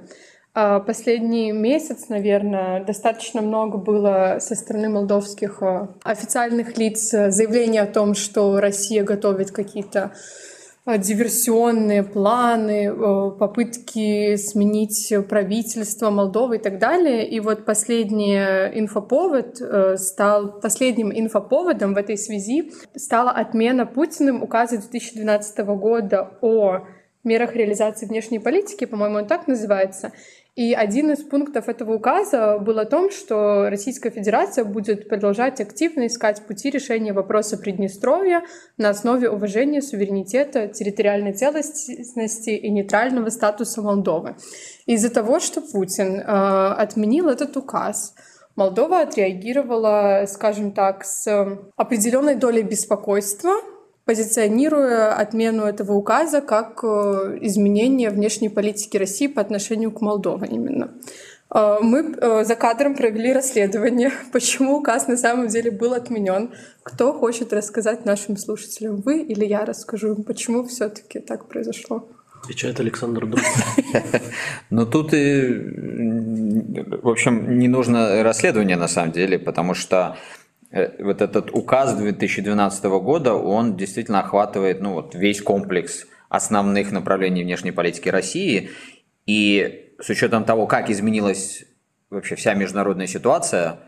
А, 0.58 0.80
последний 0.80 1.52
месяц, 1.52 2.08
наверное, 2.08 2.82
достаточно 2.82 3.42
много 3.42 3.76
было 3.76 4.38
со 4.40 4.54
стороны 4.54 4.88
молдовских 4.88 5.62
а, 5.62 5.90
официальных 6.02 6.78
лиц 6.78 7.10
заявлений 7.10 7.76
о 7.76 7.84
том, 7.84 8.14
что 8.14 8.58
Россия 8.58 9.04
готовит 9.04 9.50
какие-то 9.50 10.12
а, 10.86 10.96
диверсионные 10.96 12.02
планы, 12.02 12.90
попытки 13.38 14.36
сменить 14.36 15.12
правительство 15.28 16.08
Молдовы 16.08 16.56
и 16.56 16.58
так 16.58 16.78
далее. 16.78 17.28
И 17.28 17.38
вот 17.40 17.66
последний 17.66 18.38
инфоповод 18.38 19.60
стал, 20.00 20.58
последним 20.58 21.12
инфоповодом 21.12 21.92
в 21.92 21.98
этой 21.98 22.16
связи 22.16 22.72
стала 22.96 23.30
отмена 23.30 23.84
Путиным 23.84 24.42
указа 24.42 24.78
2012 24.78 25.58
года 25.58 26.30
о 26.40 26.86
мерах 27.26 27.54
реализации 27.54 28.06
внешней 28.06 28.38
политики, 28.38 28.86
по-моему, 28.86 29.18
он 29.18 29.26
так 29.26 29.46
называется. 29.46 30.12
И 30.54 30.72
один 30.72 31.10
из 31.10 31.22
пунктов 31.22 31.68
этого 31.68 31.96
указа 31.96 32.58
был 32.58 32.78
о 32.78 32.86
том, 32.86 33.10
что 33.10 33.68
Российская 33.68 34.08
Федерация 34.08 34.64
будет 34.64 35.06
продолжать 35.06 35.60
активно 35.60 36.06
искать 36.06 36.46
пути 36.46 36.70
решения 36.70 37.12
вопроса 37.12 37.58
Приднестровья 37.58 38.42
на 38.78 38.88
основе 38.88 39.28
уважения 39.28 39.82
суверенитета, 39.82 40.68
территориальной 40.68 41.34
целостности 41.34 42.50
и 42.50 42.70
нейтрального 42.70 43.28
статуса 43.28 43.82
Молдовы. 43.82 44.36
Из-за 44.86 45.10
того, 45.10 45.40
что 45.40 45.60
Путин 45.60 46.20
э, 46.20 46.22
отменил 46.22 47.28
этот 47.28 47.54
указ, 47.58 48.14
Молдова 48.56 49.00
отреагировала, 49.00 50.24
скажем 50.26 50.72
так, 50.72 51.04
с 51.04 51.28
определенной 51.76 52.34
долей 52.34 52.62
беспокойства 52.62 53.52
позиционируя 54.06 55.12
отмену 55.14 55.64
этого 55.64 55.92
указа 55.92 56.40
как 56.40 56.80
э, 56.84 57.38
изменение 57.42 58.10
внешней 58.10 58.48
политики 58.48 58.96
России 58.96 59.26
по 59.26 59.42
отношению 59.42 59.90
к 59.90 60.00
Молдове 60.00 60.46
именно. 60.46 60.92
Э, 61.52 61.78
мы 61.82 62.14
э, 62.16 62.44
за 62.44 62.54
кадром 62.54 62.94
провели 62.94 63.32
расследование, 63.32 64.12
почему 64.32 64.76
указ 64.76 65.08
на 65.08 65.16
самом 65.16 65.48
деле 65.48 65.72
был 65.72 65.92
отменен. 65.92 66.52
Кто 66.84 67.12
хочет 67.12 67.52
рассказать 67.52 68.06
нашим 68.06 68.36
слушателям, 68.36 68.96
вы 68.96 69.22
или 69.22 69.44
я 69.44 69.64
расскажу 69.64 70.14
им, 70.14 70.22
почему 70.22 70.64
все-таки 70.64 71.18
так 71.18 71.48
произошло? 71.48 72.08
Отвечает 72.44 72.78
Александр 72.78 73.26
Друг. 73.26 73.40
Ну 74.70 74.86
тут 74.86 75.14
и, 75.14 75.52
в 77.02 77.08
общем, 77.08 77.58
не 77.58 77.66
нужно 77.66 78.22
расследование 78.22 78.76
на 78.76 78.86
самом 78.86 79.10
деле, 79.10 79.36
потому 79.36 79.74
что 79.74 80.16
вот 80.70 81.22
этот 81.22 81.50
указ 81.52 81.94
2012 81.94 82.84
года, 82.84 83.34
он 83.34 83.76
действительно 83.76 84.20
охватывает 84.20 84.80
ну, 84.80 84.94
вот, 84.94 85.14
весь 85.14 85.40
комплекс 85.40 86.06
основных 86.28 86.92
направлений 86.92 87.44
внешней 87.44 87.72
политики 87.72 88.08
России. 88.08 88.70
И 89.26 89.92
с 90.00 90.08
учетом 90.08 90.44
того, 90.44 90.66
как 90.66 90.90
изменилась 90.90 91.64
вообще 92.10 92.34
вся 92.34 92.54
международная 92.54 93.06
ситуация 93.06 93.80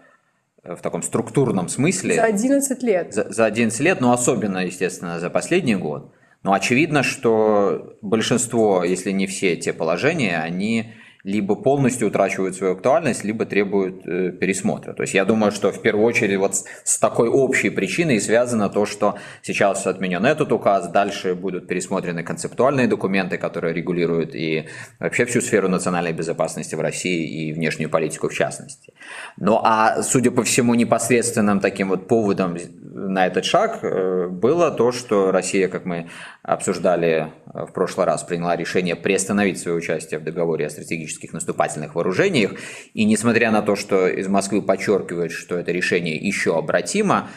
э, 0.62 0.74
в 0.74 0.80
таком 0.80 1.02
структурном 1.02 1.68
смысле. 1.68 2.16
За 2.16 2.24
11 2.24 2.82
лет. 2.82 3.12
За, 3.12 3.30
за 3.30 3.44
11 3.46 3.80
лет, 3.80 4.00
но 4.00 4.12
особенно, 4.12 4.64
естественно, 4.64 5.20
за 5.20 5.30
последний 5.30 5.76
год. 5.76 6.12
Но 6.42 6.52
очевидно, 6.52 7.02
что 7.02 7.96
большинство, 8.00 8.84
если 8.84 9.10
не 9.10 9.26
все 9.26 9.56
те 9.56 9.72
положения, 9.72 10.38
они 10.38 10.94
либо 11.28 11.56
полностью 11.56 12.08
утрачивают 12.08 12.56
свою 12.56 12.72
актуальность, 12.72 13.22
либо 13.22 13.44
требуют 13.44 14.06
э, 14.06 14.30
пересмотра. 14.30 14.94
То 14.94 15.02
есть 15.02 15.12
я 15.12 15.26
думаю, 15.26 15.52
что 15.52 15.70
в 15.70 15.82
первую 15.82 16.06
очередь 16.06 16.38
вот 16.38 16.54
с, 16.56 16.64
с 16.84 16.98
такой 16.98 17.28
общей 17.28 17.68
причиной 17.68 18.18
связано 18.18 18.70
то, 18.70 18.86
что 18.86 19.18
сейчас 19.42 19.86
отменен 19.86 20.24
этот 20.24 20.52
указ, 20.52 20.88
дальше 20.88 21.34
будут 21.34 21.68
пересмотрены 21.68 22.22
концептуальные 22.22 22.86
документы, 22.86 23.36
которые 23.36 23.74
регулируют 23.74 24.34
и 24.34 24.68
вообще 25.00 25.26
всю 25.26 25.42
сферу 25.42 25.68
национальной 25.68 26.14
безопасности 26.14 26.74
в 26.74 26.80
России 26.80 27.48
и 27.48 27.52
внешнюю 27.52 27.90
политику 27.90 28.28
в 28.28 28.34
частности. 28.34 28.94
Ну 29.36 29.60
а 29.62 30.02
судя 30.02 30.30
по 30.30 30.42
всему 30.42 30.74
непосредственным 30.74 31.60
таким 31.60 31.90
вот 31.90 32.08
поводом 32.08 32.56
на 32.80 33.26
этот 33.26 33.44
шаг 33.44 33.80
э, 33.82 34.28
было 34.28 34.70
то, 34.70 34.92
что 34.92 35.30
Россия, 35.30 35.68
как 35.68 35.84
мы 35.84 36.08
обсуждали 36.42 37.32
э, 37.52 37.66
в 37.66 37.72
прошлый 37.72 38.06
раз, 38.06 38.22
приняла 38.22 38.56
решение 38.56 38.96
приостановить 38.96 39.58
свое 39.58 39.76
участие 39.76 40.20
в 40.20 40.24
договоре 40.24 40.66
о 40.66 40.70
стратегических 41.18 41.32
наступательных 41.32 41.94
вооружениях. 41.94 42.52
И 42.94 43.04
несмотря 43.04 43.50
на 43.50 43.62
то, 43.62 43.76
что 43.76 44.08
из 44.08 44.28
Москвы 44.28 44.62
подчеркивают, 44.62 45.32
что 45.32 45.56
это 45.56 45.72
решение 45.72 46.16
еще 46.16 46.56
обратимо, 46.56 47.28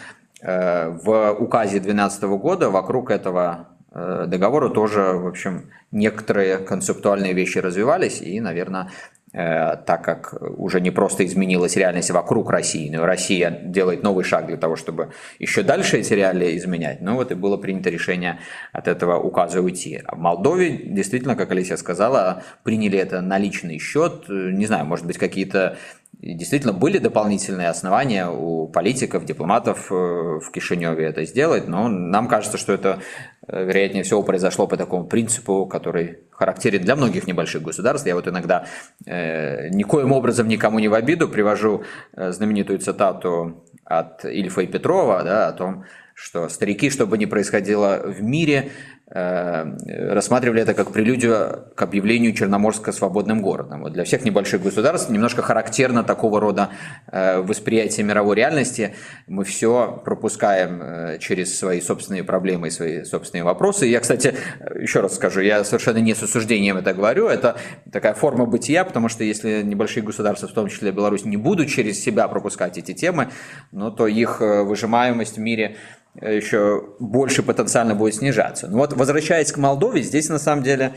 э, 0.41 0.89
в 1.03 1.31
указе 1.39 1.79
2012 1.79 2.37
года 2.37 2.69
вокруг 2.69 3.11
этого 3.11 3.67
договора 3.93 4.69
тоже, 4.69 5.01
в 5.01 5.27
общем, 5.27 5.69
некоторые 5.91 6.59
концептуальные 6.59 7.33
вещи 7.33 7.57
развивались, 7.57 8.21
и, 8.21 8.39
наверное, 8.39 8.87
Э, 8.87 9.20
так 9.33 10.03
как 10.03 10.33
уже 10.57 10.81
не 10.81 10.91
просто 10.91 11.25
изменилась 11.25 11.75
реальность 11.77 12.11
вокруг 12.11 12.49
России, 12.49 12.89
но 12.89 13.05
Россия 13.05 13.49
делает 13.49 14.03
новый 14.03 14.25
шаг 14.25 14.47
для 14.47 14.57
того, 14.57 14.75
чтобы 14.75 15.11
еще 15.39 15.63
дальше 15.63 15.99
эти 15.99 16.13
реалии 16.13 16.57
изменять. 16.57 17.01
Ну 17.01 17.15
вот 17.15 17.31
и 17.31 17.35
было 17.35 17.57
принято 17.57 17.89
решение 17.89 18.39
от 18.73 18.87
этого 18.87 19.17
указа 19.17 19.61
уйти. 19.61 20.01
А 20.05 20.15
в 20.15 20.19
Молдове 20.19 20.77
действительно, 20.83 21.35
как 21.35 21.51
Алисия 21.51 21.77
сказала, 21.77 22.43
приняли 22.63 22.99
это 22.99 23.21
на 23.21 23.37
личный 23.37 23.79
счет. 23.79 24.25
Не 24.27 24.65
знаю, 24.65 24.85
может 24.85 25.05
быть, 25.05 25.17
какие-то 25.17 25.77
действительно 26.21 26.73
были 26.73 26.99
дополнительные 26.99 27.69
основания 27.69 28.29
у 28.29 28.67
политиков, 28.67 29.25
дипломатов 29.25 29.91
э, 29.91 29.95
в 29.95 30.51
Кишиневе 30.51 31.05
это 31.05 31.25
сделать, 31.25 31.67
но 31.67 31.88
нам 31.88 32.27
кажется, 32.27 32.57
что 32.57 32.73
это, 32.73 32.99
э, 33.47 33.65
вероятнее 33.65 34.03
всего, 34.03 34.21
произошло 34.21 34.67
по 34.67 34.77
такому 34.77 35.05
принципу, 35.05 35.65
который 35.65 36.19
характерен 36.31 36.81
для 36.81 36.95
многих 36.95 37.27
небольших 37.27 37.63
государств. 37.63 38.07
Я 38.07 38.15
вот 38.15 38.27
иногда 38.27 38.65
э, 39.05 39.69
никоим 39.69 40.12
образом 40.12 40.47
никому 40.47 40.79
не 40.79 40.89
в 40.89 40.93
обиду 40.93 41.27
привожу 41.27 41.84
э, 42.13 42.31
знаменитую 42.31 42.79
цитату 42.79 43.63
от 43.84 44.23
Ильфа 44.23 44.62
и 44.62 44.67
Петрова 44.67 45.23
да, 45.23 45.47
о 45.47 45.53
том, 45.53 45.86
что 46.13 46.49
старики, 46.49 46.91
что 46.91 47.07
бы 47.07 47.17
ни 47.17 47.25
происходило 47.25 47.99
в 48.05 48.21
мире, 48.21 48.71
рассматривали 49.13 50.62
это 50.62 50.74
как 50.74 50.91
прелюдию 50.91 51.65
к 51.76 51.82
объявлению 51.82 52.34
Черноморска 52.34 52.93
свободным 52.93 53.41
городом. 53.41 53.82
Вот 53.82 53.91
для 53.91 54.06
всех 54.06 54.24
небольших 54.24 54.63
государств 54.63 55.10
немножко 55.10 55.41
характерно 55.41 56.04
такого 56.04 56.39
рода 56.39 56.69
э, 57.12 57.41
восприятие 57.41 58.06
мировой 58.06 58.38
реальности. 58.38 58.95
Мы 59.28 59.43
все 59.43 60.02
пропускаем 60.06 60.82
э, 60.82 61.17
через 61.19 61.58
свои 61.60 61.82
собственные 61.82 62.24
проблемы 62.24 62.67
и 62.67 62.71
свои 62.71 63.04
собственные 63.04 63.43
вопросы. 63.43 63.86
Я, 63.86 64.00
кстати, 64.00 64.34
еще 64.80 65.02
раз 65.02 65.15
скажу, 65.15 65.41
я 65.41 65.65
совершенно 65.65 65.97
не 65.97 66.15
с 66.15 66.24
осуждением 66.24 66.78
это 66.78 66.93
говорю, 66.93 67.28
это 67.28 67.58
такая 67.91 68.13
форма 68.13 68.45
бытия, 68.45 68.86
потому 68.86 69.10
что 69.10 69.26
если 69.26 69.62
небольшие 69.62 70.04
государства, 70.04 70.47
в 70.47 70.54
том 70.54 70.69
числе 70.69 70.91
Беларусь, 70.91 71.26
не 71.26 71.38
будут 71.38 71.67
через 71.67 72.02
себя 72.02 72.30
пропускать 72.30 72.78
эти 72.78 72.93
темы, 72.93 73.28
ну, 73.71 73.91
то 73.91 74.08
их 74.08 74.39
выжимаемость 74.39 75.36
в 75.36 75.41
мире 75.41 75.76
еще 76.19 76.89
больше 77.00 77.43
потенциально 77.43 77.95
будет 77.95 78.15
снижаться. 78.15 78.67
Но 78.67 78.78
вот 78.78 78.93
возвращаясь 78.93 79.52
к 79.52 79.58
Молдове, 79.58 80.02
здесь 80.02 80.30
на 80.30 80.39
самом 80.39 80.63
деле 80.63 80.93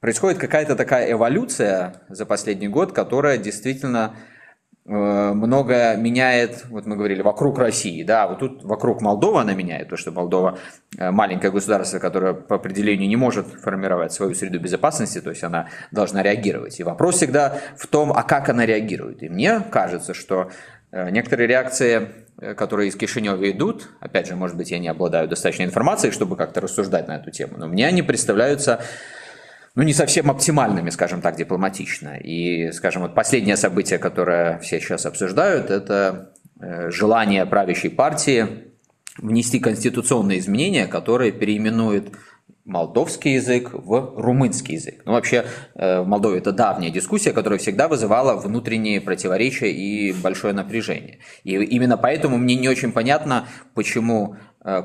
происходит 0.00 0.38
какая-то 0.38 0.76
такая 0.76 1.12
эволюция 1.12 2.02
за 2.08 2.26
последний 2.26 2.68
год, 2.68 2.92
которая 2.92 3.38
действительно 3.38 4.16
э, 4.84 4.90
много 4.90 5.94
меняет, 5.96 6.64
вот 6.70 6.86
мы 6.86 6.96
говорили, 6.96 7.22
вокруг 7.22 7.58
России, 7.58 8.02
да, 8.02 8.26
вот 8.26 8.40
тут 8.40 8.64
вокруг 8.64 9.00
Молдова 9.00 9.42
она 9.42 9.54
меняет, 9.54 9.90
то, 9.90 9.96
что 9.96 10.10
Молдова 10.10 10.58
э, 10.98 11.10
маленькое 11.10 11.52
государство, 11.52 11.98
которое 11.98 12.34
по 12.34 12.56
определению 12.56 13.08
не 13.08 13.16
может 13.16 13.46
формировать 13.46 14.12
свою 14.12 14.34
среду 14.34 14.58
безопасности, 14.58 15.20
то 15.20 15.30
есть 15.30 15.44
она 15.44 15.68
должна 15.92 16.22
реагировать. 16.22 16.80
И 16.80 16.82
вопрос 16.82 17.16
всегда 17.16 17.58
в 17.76 17.86
том, 17.86 18.12
а 18.12 18.22
как 18.22 18.48
она 18.48 18.66
реагирует. 18.66 19.22
И 19.22 19.28
мне 19.28 19.60
кажется, 19.70 20.14
что 20.14 20.50
некоторые 20.92 21.46
реакции 21.46 22.08
которые 22.56 22.88
из 22.88 22.96
Кишинева 22.96 23.50
идут, 23.50 23.88
опять 24.00 24.26
же, 24.26 24.36
может 24.36 24.56
быть, 24.56 24.70
я 24.70 24.78
не 24.78 24.88
обладаю 24.88 25.28
достаточной 25.28 25.66
информацией, 25.66 26.12
чтобы 26.12 26.36
как-то 26.36 26.60
рассуждать 26.60 27.08
на 27.08 27.16
эту 27.16 27.30
тему, 27.30 27.54
но 27.58 27.66
мне 27.66 27.86
они 27.86 28.02
представляются 28.02 28.80
ну, 29.74 29.82
не 29.82 29.92
совсем 29.92 30.30
оптимальными, 30.30 30.90
скажем 30.90 31.20
так, 31.20 31.36
дипломатично. 31.36 32.16
И, 32.16 32.72
скажем, 32.72 33.02
вот 33.02 33.14
последнее 33.14 33.56
событие, 33.56 33.98
которое 33.98 34.58
все 34.58 34.80
сейчас 34.80 35.06
обсуждают, 35.06 35.70
это 35.70 36.32
э, 36.60 36.90
желание 36.90 37.46
правящей 37.46 37.90
партии 37.90 38.72
внести 39.18 39.60
конституционные 39.60 40.38
изменения, 40.38 40.86
которые 40.86 41.32
переименуют 41.32 42.12
молдовский 42.70 43.34
язык 43.34 43.70
в 43.72 44.14
румынский 44.16 44.74
язык. 44.74 45.02
Ну, 45.04 45.12
вообще, 45.12 45.44
э, 45.74 46.00
в 46.00 46.06
Молдове 46.06 46.38
это 46.38 46.52
давняя 46.52 46.90
дискуссия, 46.90 47.32
которая 47.32 47.58
всегда 47.58 47.88
вызывала 47.88 48.36
внутренние 48.36 49.00
противоречия 49.00 49.72
и 49.72 50.12
большое 50.12 50.54
напряжение. 50.54 51.18
И 51.42 51.50
именно 51.50 51.96
поэтому 51.96 52.38
мне 52.38 52.54
не 52.54 52.68
очень 52.68 52.92
понятно, 52.92 53.46
почему 53.74 54.36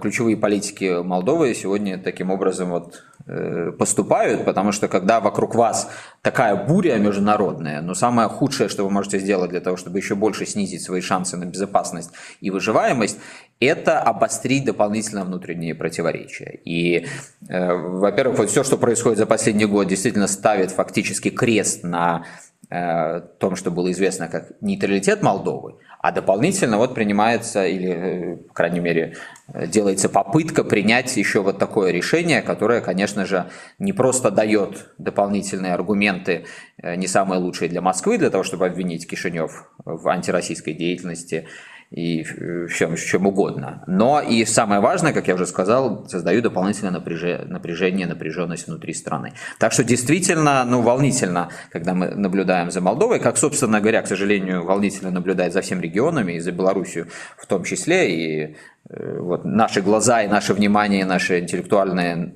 ключевые 0.02 0.38
политики 0.38 1.02
Молдовы 1.04 1.54
сегодня 1.54 1.98
таким 1.98 2.32
образом 2.32 2.70
вот 2.70 3.04
Э, 3.28 3.72
поступают, 3.72 4.46
потому 4.46 4.72
что 4.72 4.88
когда 4.88 5.20
вокруг 5.20 5.56
вас 5.56 5.90
такая 6.22 6.56
буря 6.56 6.98
международная, 6.98 7.82
но 7.82 7.96
самое 7.96 8.30
худшее, 8.30 8.70
что 8.70 8.84
вы 8.84 8.92
можете 8.92 9.18
сделать 9.18 9.50
для 9.50 9.62
того, 9.62 9.78
чтобы 9.78 9.98
еще 9.98 10.14
больше 10.14 10.46
снизить 10.46 10.84
свои 10.84 11.02
шансы 11.02 11.36
на 11.36 11.46
безопасность 11.46 12.12
и 12.40 12.52
выживаемость, 12.52 13.18
это 13.60 14.00
обострить 14.00 14.66
дополнительно 14.66 15.26
внутренние 15.26 15.74
противоречия. 15.74 16.60
И, 16.66 17.08
э, 17.50 17.74
во-первых, 17.74 18.38
вот 18.38 18.52
все, 18.52 18.64
что 18.64 18.78
происходит 18.78 19.18
за 19.18 19.26
последний 19.26 19.66
год, 19.66 19.88
действительно 19.88 20.28
ставит 20.28 20.70
фактически 20.70 21.32
крест 21.32 21.84
на 21.84 22.26
э, 22.70 23.22
том, 23.40 23.56
что 23.56 23.72
было 23.72 23.92
известно 23.92 24.28
как 24.28 24.52
нейтралитет 24.62 25.24
Молдовы, 25.24 25.78
а 26.06 26.12
дополнительно 26.12 26.78
вот 26.78 26.94
принимается, 26.94 27.66
или, 27.66 27.90
э, 27.90 28.38
по 28.38 28.54
крайней 28.54 28.80
мере, 28.80 29.16
делается 29.48 30.08
попытка 30.08 30.64
принять 30.64 31.18
еще 31.18 31.42
вот 31.42 31.58
такое 31.58 31.92
решение, 31.92 32.44
которое, 32.44 32.82
конечно 32.82 33.26
же, 33.26 33.50
не 33.80 33.92
просто 33.92 34.30
дает 34.30 34.94
дополнительные 35.00 35.74
аргументы, 35.74 36.46
э, 36.78 36.96
не 36.96 37.08
самые 37.08 37.40
лучшие 37.40 37.70
для 37.70 37.82
Москвы, 37.82 38.20
для 38.20 38.30
того, 38.30 38.44
чтобы 38.44 38.68
обвинить 38.68 39.08
Кишинев 39.10 39.72
в 39.84 40.08
антироссийской 40.08 40.76
деятельности, 40.76 41.48
и 41.92 42.24
в 42.24 42.70
чем, 42.74 42.96
чем 42.96 43.28
угодно. 43.28 43.84
Но 43.88 44.22
и 44.22 44.46
самое 44.46 44.82
важное, 44.82 45.14
как 45.14 45.28
я 45.28 45.36
уже 45.36 45.46
сказал, 45.46 46.08
создаю 46.10 46.42
дополнительное 46.42 46.92
напряжение, 46.92 48.08
напряженность 48.08 48.68
внутри 48.68 48.94
страны. 48.94 49.34
Так 49.60 49.72
что 49.72 49.84
действительно, 49.84 50.66
ну, 50.66 50.82
волнительно, 50.82 51.50
когда 51.72 51.94
мы 51.94 52.10
наблюдаем 52.10 52.72
за 52.72 52.82
Молдовой, 52.82 53.20
как, 53.20 53.38
собственно 53.38 53.80
говоря, 53.80 54.02
к 54.02 54.08
сожалению, 54.08 54.64
волнительно 54.64 55.12
наблюдать 55.12 55.54
за 55.54 55.62
всем 55.62 55.82
регионами, 55.82 56.34
и 56.34 56.40
за 56.40 56.52
Белоруссию 56.52 57.08
в 57.38 57.46
том 57.46 57.64
числе, 57.64 58.12
и 58.12 58.56
Э, 58.56 58.75
вот 58.90 59.46
наши 59.46 59.82
глаза 59.82 60.22
и 60.22 60.28
наше 60.28 60.54
внимание, 60.54 61.06
наши 61.06 61.40
интеллектуальные 61.40 62.32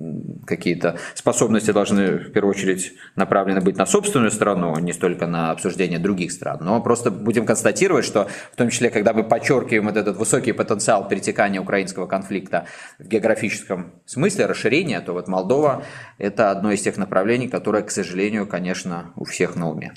какие-то 0.46 0.98
способности 1.14 1.70
должны 1.70 2.18
в 2.18 2.32
первую 2.32 2.50
очередь 2.54 2.92
направлены 3.14 3.60
быть 3.60 3.76
на 3.76 3.86
собственную 3.86 4.32
страну, 4.32 4.74
а 4.74 4.80
не 4.80 4.92
столько 4.92 5.28
на 5.28 5.52
обсуждение 5.52 6.00
других 6.00 6.32
стран. 6.32 6.58
Но 6.60 6.82
просто 6.82 7.12
будем 7.12 7.46
констатировать, 7.46 8.04
что 8.04 8.28
в 8.52 8.56
том 8.56 8.68
числе, 8.68 8.90
когда 8.90 9.12
мы 9.12 9.22
подчеркиваем 9.22 9.86
вот 9.86 9.96
этот 9.96 10.16
высокий 10.16 10.52
потенциал 10.52 11.08
перетекания 11.08 11.60
украинского 11.60 12.06
конфликта 12.06 12.66
в 12.98 13.06
географическом 13.06 13.92
смысле, 14.04 14.46
расширения, 14.46 15.00
то 15.00 15.12
вот 15.12 15.28
Молдова– 15.28 15.84
это 16.18 16.50
одно 16.50 16.72
из 16.72 16.82
тех 16.82 16.96
направлений, 16.96 17.46
которое, 17.46 17.84
к 17.84 17.90
сожалению, 17.92 18.48
конечно, 18.48 19.12
у 19.14 19.24
всех 19.24 19.54
на 19.54 19.70
уме. 19.70 19.92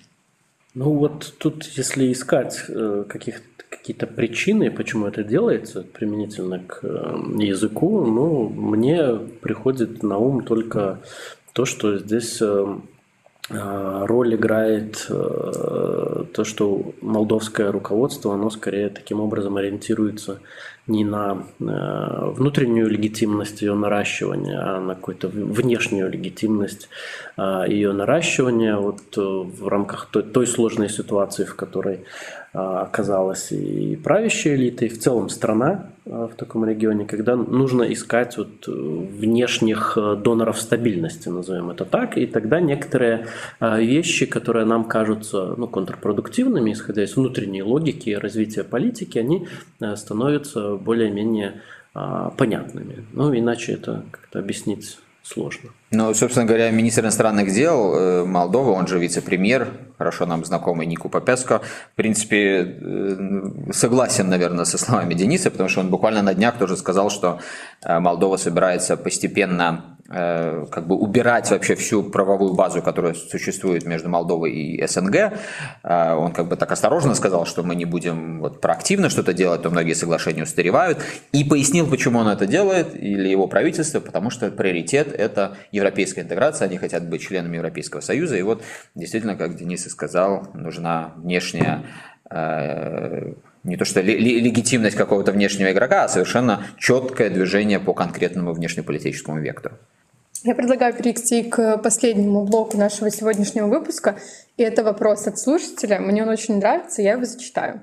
Ну 0.76 0.92
вот 0.94 1.36
тут, 1.38 1.66
если 1.66 2.12
искать 2.12 2.64
э, 2.68 3.06
каких-то 3.08 3.53
какие-то 3.84 4.08
причины, 4.08 4.72
почему 4.72 5.08
это 5.08 5.26
делается 5.26 5.84
применительно 5.84 6.60
к 6.60 6.80
э, 6.84 7.18
языку, 7.40 8.06
ну, 8.06 8.48
мне 8.48 9.20
приходит 9.42 10.04
на 10.04 10.18
ум 10.18 10.46
только 10.46 11.00
то, 11.52 11.66
что 11.66 11.98
здесь 11.98 12.42
э, 12.42 12.78
э, 13.50 14.06
роль 14.06 14.36
играет 14.36 15.06
то, 15.10 16.44
что 16.46 16.94
молдовское 17.02 17.74
руководство, 17.74 18.34
оно 18.34 18.50
скорее 18.50 18.88
таким 18.88 19.20
образом 19.20 19.58
ориентируется 19.58 20.40
не 20.88 21.04
на 21.04 21.44
внутреннюю 21.60 22.90
легитимность 22.90 23.62
ее 23.62 23.74
наращивания, 23.74 24.60
а 24.62 24.80
на 24.80 24.96
какую-то 24.96 25.28
внешнюю 25.28 26.10
легитимность 26.10 26.90
ее 27.38 27.92
наращивания 27.92 28.78
вот 28.78 29.16
в 29.16 29.68
рамках 29.68 30.08
той, 30.12 30.24
той 30.24 30.48
сложной 30.48 30.90
ситуации, 30.90 31.44
в 31.46 31.56
которой 31.56 32.02
оказалась 32.54 33.52
и 33.52 33.96
правящая 33.96 34.56
элита, 34.56 34.86
и 34.86 34.90
в 34.90 35.00
целом 35.00 35.30
страна 35.30 35.90
а, 36.06 36.28
в 36.28 36.36
таком 36.36 36.66
регионе, 36.66 37.06
когда 37.06 37.36
нужно 37.36 37.84
искать 37.92 38.38
вот 38.38 38.68
внешних 38.68 39.98
э, 39.98 40.16
доноров 40.16 40.60
стабильности, 40.60 41.30
назовем 41.30 41.72
это 41.72 41.86
так, 41.86 42.16
и 42.16 42.28
тогда 42.28 42.62
некоторые 42.62 43.26
а, 43.60 43.80
вещи, 43.80 44.28
которые 44.28 44.66
нам 44.66 44.86
кажутся 44.86 45.56
ну, 45.58 45.68
контрпродуктивными, 45.68 46.74
исходя 46.74 47.04
из 47.04 47.16
внутренней 47.16 47.64
логики 47.64 48.12
развития 48.12 48.64
политики, 48.64 49.18
они 49.18 49.48
э, 49.80 49.96
становятся 49.96 50.76
более-менее 50.76 51.62
понятными. 52.38 53.06
Ну, 53.14 53.32
иначе 53.38 53.74
это 53.74 54.04
как-то 54.10 54.40
объяснить 54.40 54.98
сложно. 55.22 55.70
Ну, 55.96 56.12
собственно 56.16 56.48
говоря, 56.48 56.72
министр 56.72 57.04
иностранных 57.04 57.54
дел 57.54 57.94
э, 57.94 58.26
Молдовы, 58.26 58.72
он 58.72 58.88
же 58.88 58.98
вице-премьер, 58.98 59.68
хорошо 60.00 60.26
нам 60.26 60.44
знакомый 60.44 60.88
Нику 60.88 61.08
Попеско, 61.08 61.60
в 61.60 61.96
принципе, 61.96 62.78
э, 62.82 63.72
согласен, 63.72 64.28
наверное, 64.28 64.66
со 64.66 64.80
словами 64.80 65.14
Дениса, 65.14 65.52
потому 65.52 65.70
что 65.70 65.82
он 65.82 65.90
буквально 65.92 66.24
на 66.24 66.34
днях 66.34 66.58
тоже 66.58 66.78
сказал, 66.78 67.12
что 67.12 67.40
э, 67.84 68.00
Молдова 68.00 68.38
собирается 68.38 68.98
постепенно 68.98 69.90
как 70.06 70.86
бы 70.86 70.96
убирать 70.96 71.50
вообще 71.50 71.74
всю 71.76 72.04
правовую 72.04 72.54
базу, 72.54 72.84
которая 72.84 73.16
существует 73.16 73.86
между 73.86 74.10
Молдовой 74.10 74.52
и 74.52 74.86
СНГ. 74.86 75.34
Он 75.84 76.34
как 76.34 76.50
бы 76.50 76.56
так 76.56 76.72
осторожно 76.72 77.16
сказал, 77.16 77.46
что 77.46 77.64
мы 77.64 77.74
не 77.74 77.86
будем 77.86 78.42
вот 78.42 78.62
проактивно 78.62 79.10
что-то 79.10 79.34
делать, 79.34 79.64
то 79.64 79.72
многие 79.72 79.94
соглашения 79.94 80.44
устаревают. 80.44 81.00
И 81.32 81.44
пояснил, 81.44 81.90
почему 81.90 82.20
он 82.20 82.28
это 82.28 82.46
делает, 82.46 82.94
или 82.94 83.30
его 83.30 83.48
правительство, 83.48 84.02
потому 84.02 84.30
что 84.30 84.52
приоритет– 84.52 85.08
это 85.18 85.58
европейская 85.84 86.22
интеграция, 86.22 86.68
они 86.68 86.78
хотят 86.78 87.08
быть 87.08 87.22
членами 87.22 87.58
Европейского 87.58 88.02
Союза. 88.02 88.38
И 88.38 88.42
вот 88.42 88.64
действительно, 88.96 89.36
как 89.36 89.56
Денис 89.56 89.86
и 89.86 89.90
сказал, 89.90 90.48
нужна 90.54 91.14
внешняя 91.18 91.84
э, 92.30 93.34
не 93.64 93.78
то 93.78 93.86
что 93.86 94.02
легитимность 94.02 94.96
какого-то 94.96 95.32
внешнего 95.32 95.72
игрока, 95.72 96.06
а 96.06 96.10
совершенно 96.10 96.66
четкое 96.78 97.30
движение 97.30 97.80
по 97.80 97.94
конкретному 97.94 98.54
внешнеполитическому 98.54 99.40
вектору. 99.40 99.76
Я 100.44 100.56
предлагаю 100.56 100.94
перейти 100.94 101.44
к 101.44 101.78
последнему 101.78 102.44
блоку 102.44 102.78
нашего 102.78 103.10
сегодняшнего 103.10 103.68
выпуска. 103.68 104.18
И 104.58 104.64
это 104.64 104.84
вопрос 104.84 105.26
от 105.26 105.40
слушателя. 105.40 106.00
Мне 106.00 106.24
он 106.24 106.30
очень 106.30 106.58
нравится, 106.58 107.02
я 107.02 107.14
его 107.14 107.24
зачитаю. 107.24 107.82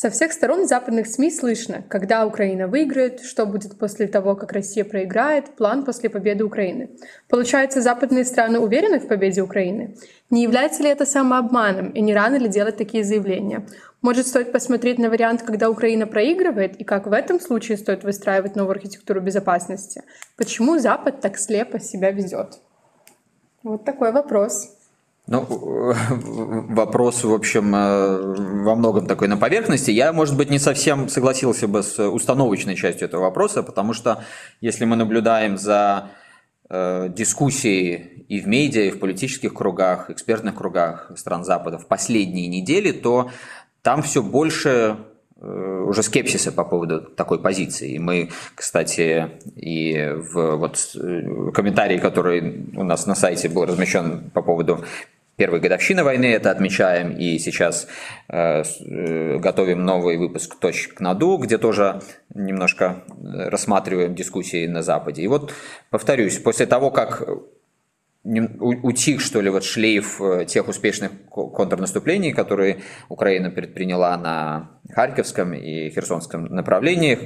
Со 0.00 0.10
всех 0.10 0.32
сторон 0.32 0.68
западных 0.68 1.08
СМИ 1.08 1.28
слышно, 1.32 1.82
когда 1.88 2.24
Украина 2.24 2.68
выиграет, 2.68 3.20
что 3.22 3.46
будет 3.46 3.76
после 3.80 4.06
того, 4.06 4.36
как 4.36 4.52
Россия 4.52 4.84
проиграет, 4.84 5.56
план 5.56 5.84
после 5.84 6.08
победы 6.08 6.44
Украины. 6.44 6.90
Получается, 7.28 7.82
западные 7.82 8.24
страны 8.24 8.60
уверены 8.60 9.00
в 9.00 9.08
победе 9.08 9.42
Украины? 9.42 9.96
Не 10.30 10.44
является 10.44 10.84
ли 10.84 10.88
это 10.88 11.04
самообманом, 11.04 11.90
и 11.90 12.00
не 12.00 12.14
рано 12.14 12.36
ли 12.36 12.46
делать 12.48 12.76
такие 12.76 13.02
заявления? 13.02 13.66
Может, 14.00 14.28
стоит 14.28 14.52
посмотреть 14.52 15.00
на 15.00 15.10
вариант, 15.10 15.42
когда 15.42 15.68
Украина 15.68 16.06
проигрывает, 16.06 16.76
и 16.76 16.84
как 16.84 17.08
в 17.08 17.12
этом 17.12 17.40
случае 17.40 17.76
стоит 17.76 18.04
выстраивать 18.04 18.54
новую 18.54 18.76
архитектуру 18.76 19.20
безопасности? 19.20 20.04
Почему 20.36 20.78
Запад 20.78 21.20
так 21.20 21.36
слепо 21.36 21.80
себя 21.80 22.12
ведет? 22.12 22.60
Вот 23.64 23.84
такой 23.84 24.12
вопрос. 24.12 24.77
Ну, 25.30 25.44
вопрос, 26.70 27.22
в 27.22 27.34
общем, 27.34 27.74
э, 27.74 28.62
во 28.64 28.74
многом 28.74 29.06
такой 29.06 29.28
на 29.28 29.36
поверхности. 29.36 29.90
Я, 29.90 30.14
может 30.14 30.38
быть, 30.38 30.48
не 30.48 30.58
совсем 30.58 31.10
согласился 31.10 31.68
бы 31.68 31.82
с 31.82 32.02
установочной 32.02 32.76
частью 32.76 33.08
этого 33.08 33.24
вопроса, 33.24 33.62
потому 33.62 33.92
что 33.92 34.24
если 34.62 34.86
мы 34.86 34.96
наблюдаем 34.96 35.58
за 35.58 36.08
э, 36.70 37.10
дискуссией 37.14 38.24
и 38.28 38.40
в 38.40 38.48
медиа, 38.48 38.84
и 38.84 38.90
в 38.90 39.00
политических 39.00 39.52
кругах, 39.52 40.08
экспертных 40.08 40.54
кругах 40.54 41.12
стран 41.16 41.44
Запада 41.44 41.76
в 41.76 41.86
последние 41.86 42.48
недели, 42.48 42.90
то 42.90 43.30
там 43.82 44.00
все 44.00 44.22
больше 44.22 44.96
э, 45.42 45.84
уже 45.86 46.02
скепсиса 46.02 46.52
по 46.52 46.64
поводу 46.64 47.02
такой 47.02 47.38
позиции. 47.38 47.90
И 47.90 47.98
мы, 47.98 48.30
кстати, 48.54 49.30
и 49.56 50.10
в 50.32 50.56
вот 50.56 50.96
комментарии, 51.52 51.98
который 51.98 52.70
у 52.74 52.82
нас 52.82 53.04
на 53.04 53.14
сайте 53.14 53.50
был 53.50 53.66
размещен 53.66 54.30
по 54.32 54.40
поводу 54.40 54.84
первой 55.38 55.60
годовщины 55.60 56.02
войны 56.02 56.26
это 56.26 56.50
отмечаем, 56.50 57.12
и 57.12 57.38
сейчас 57.38 57.86
э, 58.28 58.62
э, 58.62 59.38
готовим 59.38 59.84
новый 59.84 60.18
выпуск 60.18 60.58
«Точек 60.58 61.00
наду», 61.00 61.38
где 61.38 61.58
тоже 61.58 62.02
немножко 62.34 63.04
рассматриваем 63.22 64.16
дискуссии 64.16 64.66
на 64.66 64.82
Западе. 64.82 65.22
И 65.22 65.28
вот, 65.28 65.54
повторюсь, 65.90 66.38
после 66.38 66.66
того, 66.66 66.90
как 66.90 67.22
утих, 68.24 69.20
что 69.20 69.40
ли, 69.40 69.48
вот 69.48 69.64
шлейф 69.64 70.20
э, 70.20 70.44
тех 70.44 70.66
успешных 70.68 71.12
контрнаступлений, 71.30 72.32
которые 72.32 72.80
Украина 73.08 73.50
предприняла 73.50 74.16
на 74.18 74.70
Харьковском 74.92 75.54
и 75.54 75.88
Херсонском 75.90 76.46
направлениях, 76.46 77.20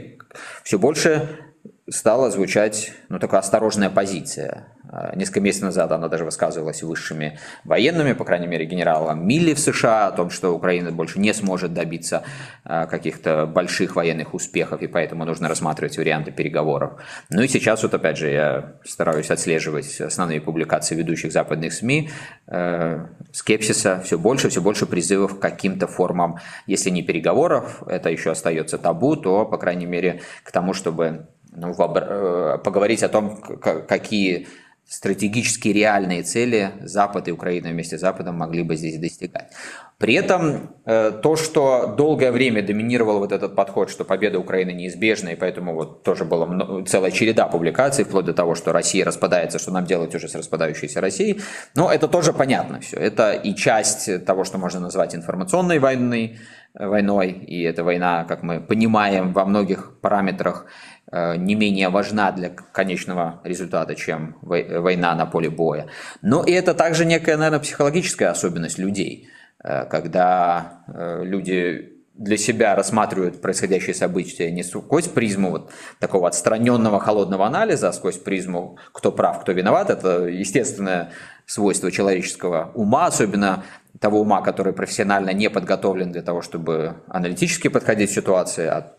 все 0.63 0.79
больше 0.79 1.52
стала 1.93 2.31
звучать 2.31 2.93
ну, 3.09 3.19
такая 3.19 3.41
осторожная 3.41 3.91
позиция. 3.91 4.67
А, 4.89 5.15
несколько 5.15 5.41
месяцев 5.41 5.65
назад 5.65 5.93
она 5.93 6.09
даже 6.09 6.25
высказывалась 6.25 6.83
высшими 6.83 7.39
военными, 7.65 8.15
по 8.15 8.25
крайней 8.25 8.47
мере, 8.47 8.65
генералом 8.65 9.27
Милли 9.27 9.53
в 9.53 9.59
США, 9.59 10.07
о 10.07 10.13
том, 10.13 10.31
что 10.31 10.55
Украина 10.55 10.91
больше 10.91 11.21
не 11.21 11.35
сможет 11.35 11.75
добиться 11.75 12.25
а, 12.65 12.87
каких-то 12.87 13.47
больших 13.47 13.95
военных 13.95 14.33
успехов, 14.33 14.81
и 14.81 14.87
поэтому 14.87 15.25
нужно 15.25 15.49
рассматривать 15.49 15.99
варианты 15.99 16.31
переговоров. 16.31 16.95
Ну 17.29 17.43
и 17.43 17.49
сейчас 17.49 17.83
вот 17.83 17.93
опять 17.93 18.17
же 18.17 18.31
я 18.31 18.73
стараюсь 18.85 19.31
отслеживать 19.31 20.01
основные 20.01 20.41
публикации 20.41 20.95
ведущих 20.95 21.31
западных 21.31 21.75
СМИ, 21.75 22.11
э, 22.47 23.07
скепсиса 23.33 24.01
все 24.03 24.19
больше, 24.19 24.49
все 24.49 24.63
больше 24.63 24.87
призывов 24.87 25.39
к 25.39 25.43
каким-то 25.43 25.87
формам, 25.87 26.39
если 26.67 26.89
не 26.89 27.03
переговоров, 27.03 27.83
это 27.87 28.09
еще 28.09 28.31
остается 28.31 28.79
табу, 28.79 29.17
то, 29.17 29.45
по 29.45 29.59
крайней 29.59 29.87
мере, 29.87 30.23
к 30.43 30.51
тому, 30.51 30.73
чтобы 30.73 31.27
ну, 31.53 31.73
э, 31.73 32.59
поговорить 32.65 33.03
о 33.03 33.09
том, 33.09 33.37
какие 33.37 34.47
стратегически 34.89 35.69
реальные 35.69 36.23
цели 36.23 36.73
Запад 36.83 37.29
и 37.29 37.33
Украина 37.33 37.71
вместе 37.71 37.97
с 37.97 38.01
Западом 38.01 38.37
могли 38.37 38.63
бы 38.63 38.77
здесь 38.77 38.99
достигать. 38.99 39.51
При 39.97 40.15
этом 40.15 40.75
э, 40.85 41.13
то, 41.23 41.37
что 41.37 41.95
долгое 41.97 42.33
время 42.33 42.63
доминировал 42.63 43.21
вот 43.21 43.33
этот 43.33 43.55
подход, 43.55 43.89
что 43.89 44.05
победа 44.05 44.39
Украины 44.39 44.73
неизбежна, 44.73 45.31
и 45.31 45.37
поэтому 45.37 45.75
вот 45.75 46.03
тоже 46.03 46.25
была 46.25 46.83
целая 46.85 47.11
череда 47.11 47.47
публикаций, 47.47 48.05
вплоть 48.05 48.25
до 48.25 48.35
того, 48.35 48.55
что 48.55 48.73
Россия 48.73 49.05
распадается, 49.05 49.59
что 49.59 49.71
нам 49.71 49.87
делать 49.87 50.15
уже 50.15 50.29
с 50.29 50.35
распадающейся 50.35 51.01
Россией, 51.01 51.41
но 51.77 51.91
это 51.91 52.09
тоже 52.09 52.33
понятно 52.33 52.81
все. 52.81 52.97
Это 52.97 53.33
и 53.33 53.55
часть 53.55 54.25
того, 54.25 54.45
что 54.45 54.59
можно 54.59 54.81
назвать 54.81 55.15
информационной 55.15 55.79
войной, 55.79 56.39
войной, 56.75 57.31
и 57.31 57.63
эта 57.63 57.85
война, 57.85 58.25
как 58.25 58.43
мы 58.43 58.61
понимаем, 58.61 59.33
во 59.33 59.45
многих 59.45 60.01
параметрах 60.01 60.67
Э, 61.13 61.37
не 61.37 61.55
менее 61.55 61.91
важна 61.91 62.33
для 62.33 62.49
конечного 62.49 63.41
результата, 63.45 63.95
чем 63.95 64.37
война 64.41 65.15
на 65.15 65.27
поле 65.27 65.51
боя. 65.51 65.87
Но 66.23 66.43
и 66.43 66.53
это 66.53 66.73
также 66.73 67.05
некая, 67.05 67.37
наверное, 67.37 67.61
психологическая 67.61 68.31
особенность 68.31 68.79
людей, 68.79 69.29
э, 69.63 69.85
когда 69.85 70.85
э, 70.89 71.23
люди 71.23 71.93
для 72.15 72.37
себя 72.39 72.75
рассматривают 72.75 73.43
происходящие 73.43 73.95
события 73.95 74.51
не 74.51 74.63
сквозь 74.63 75.09
призму 75.09 75.51
вот 75.51 75.71
такого 75.99 76.29
отстраненного 76.29 76.99
холодного 76.99 77.47
анализа, 77.47 77.89
а 77.89 77.93
сквозь 77.93 78.17
призму 78.17 78.79
кто 78.93 79.13
прав, 79.13 79.41
кто 79.43 79.53
виноват. 79.53 79.91
Это 79.91 80.27
естественное 80.27 81.11
свойство 81.47 81.91
человеческого 81.91 82.71
ума, 82.75 83.07
особенно 83.07 83.65
того 84.01 84.21
ума, 84.21 84.43
который 84.43 84.73
профессионально 84.73 85.31
не 85.31 85.51
подготовлен 85.51 86.13
для 86.13 86.23
того, 86.23 86.43
чтобы 86.43 86.97
аналитически 87.09 87.69
подходить 87.69 88.11
к 88.11 88.15
ситуации, 88.15 88.67
а 88.67 88.95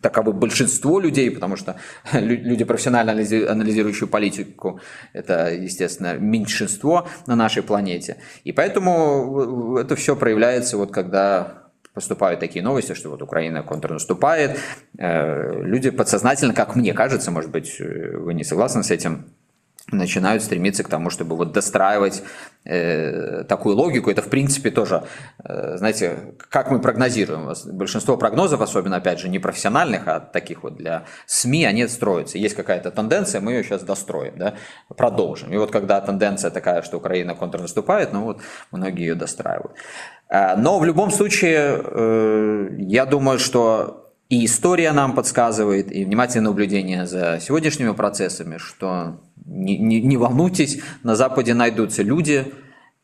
таковы 0.00 0.32
большинство 0.32 1.00
людей, 1.00 1.30
потому 1.30 1.56
что 1.56 1.76
люди, 2.12 2.64
профессионально 2.64 3.12
анализирующие 3.12 4.08
политику, 4.08 4.80
это, 5.12 5.52
естественно, 5.52 6.16
меньшинство 6.18 7.08
на 7.26 7.36
нашей 7.36 7.62
планете. 7.62 8.18
И 8.44 8.52
поэтому 8.52 9.76
это 9.78 9.96
все 9.96 10.14
проявляется, 10.16 10.76
вот 10.76 10.92
когда 10.92 11.62
поступают 11.94 12.40
такие 12.40 12.64
новости, 12.64 12.94
что 12.94 13.10
вот 13.10 13.22
Украина 13.22 13.62
контрнаступает, 13.62 14.58
э, 14.98 15.62
люди 15.62 15.90
подсознательно, 15.90 16.54
как 16.54 16.74
мне 16.74 16.94
кажется, 16.94 17.30
может 17.30 17.50
быть, 17.50 17.78
вы 17.80 18.32
не 18.34 18.44
согласны 18.44 18.82
с 18.82 18.90
этим, 18.90 19.26
начинают 19.90 20.42
стремиться 20.42 20.84
к 20.84 20.88
тому, 20.88 21.10
чтобы 21.10 21.36
вот 21.36 21.52
достраивать 21.52 22.22
э, 22.64 23.44
такую 23.44 23.76
логику. 23.76 24.10
Это, 24.10 24.22
в 24.22 24.28
принципе, 24.28 24.70
тоже, 24.70 25.04
э, 25.44 25.76
знаете, 25.76 26.34
как 26.50 26.70
мы 26.70 26.80
прогнозируем. 26.80 27.52
Большинство 27.72 28.16
прогнозов, 28.16 28.60
особенно, 28.60 28.96
опять 28.96 29.18
же, 29.18 29.28
не 29.28 29.38
профессиональных, 29.38 30.06
а 30.06 30.20
таких 30.20 30.62
вот 30.62 30.76
для 30.76 31.04
СМИ, 31.26 31.64
они 31.64 31.88
строятся. 31.88 32.38
Есть 32.38 32.54
какая-то 32.54 32.90
тенденция, 32.90 33.40
мы 33.40 33.52
ее 33.52 33.64
сейчас 33.64 33.82
достроим, 33.82 34.38
да, 34.38 34.54
продолжим. 34.96 35.52
И 35.52 35.56
вот 35.56 35.70
когда 35.70 36.00
тенденция 36.00 36.50
такая, 36.50 36.82
что 36.82 36.98
Украина 36.98 37.34
контрнаступает, 37.34 38.12
ну 38.12 38.24
вот 38.24 38.40
многие 38.70 39.02
ее 39.02 39.14
достраивают. 39.14 39.72
Э, 40.28 40.56
но 40.56 40.78
в 40.78 40.84
любом 40.84 41.10
случае, 41.10 41.82
э, 41.84 42.68
я 42.78 43.06
думаю, 43.06 43.38
что 43.38 44.01
и 44.32 44.46
история 44.46 44.92
нам 44.92 45.14
подсказывает, 45.14 45.92
и 45.92 46.06
внимательное 46.06 46.48
наблюдение 46.48 47.06
за 47.06 47.38
сегодняшними 47.38 47.92
процессами, 47.92 48.56
что 48.56 49.20
не, 49.44 49.76
не, 49.76 50.00
не 50.00 50.16
волнуйтесь, 50.16 50.80
на 51.02 51.16
Западе 51.16 51.52
найдутся 51.52 52.02
люди, 52.02 52.50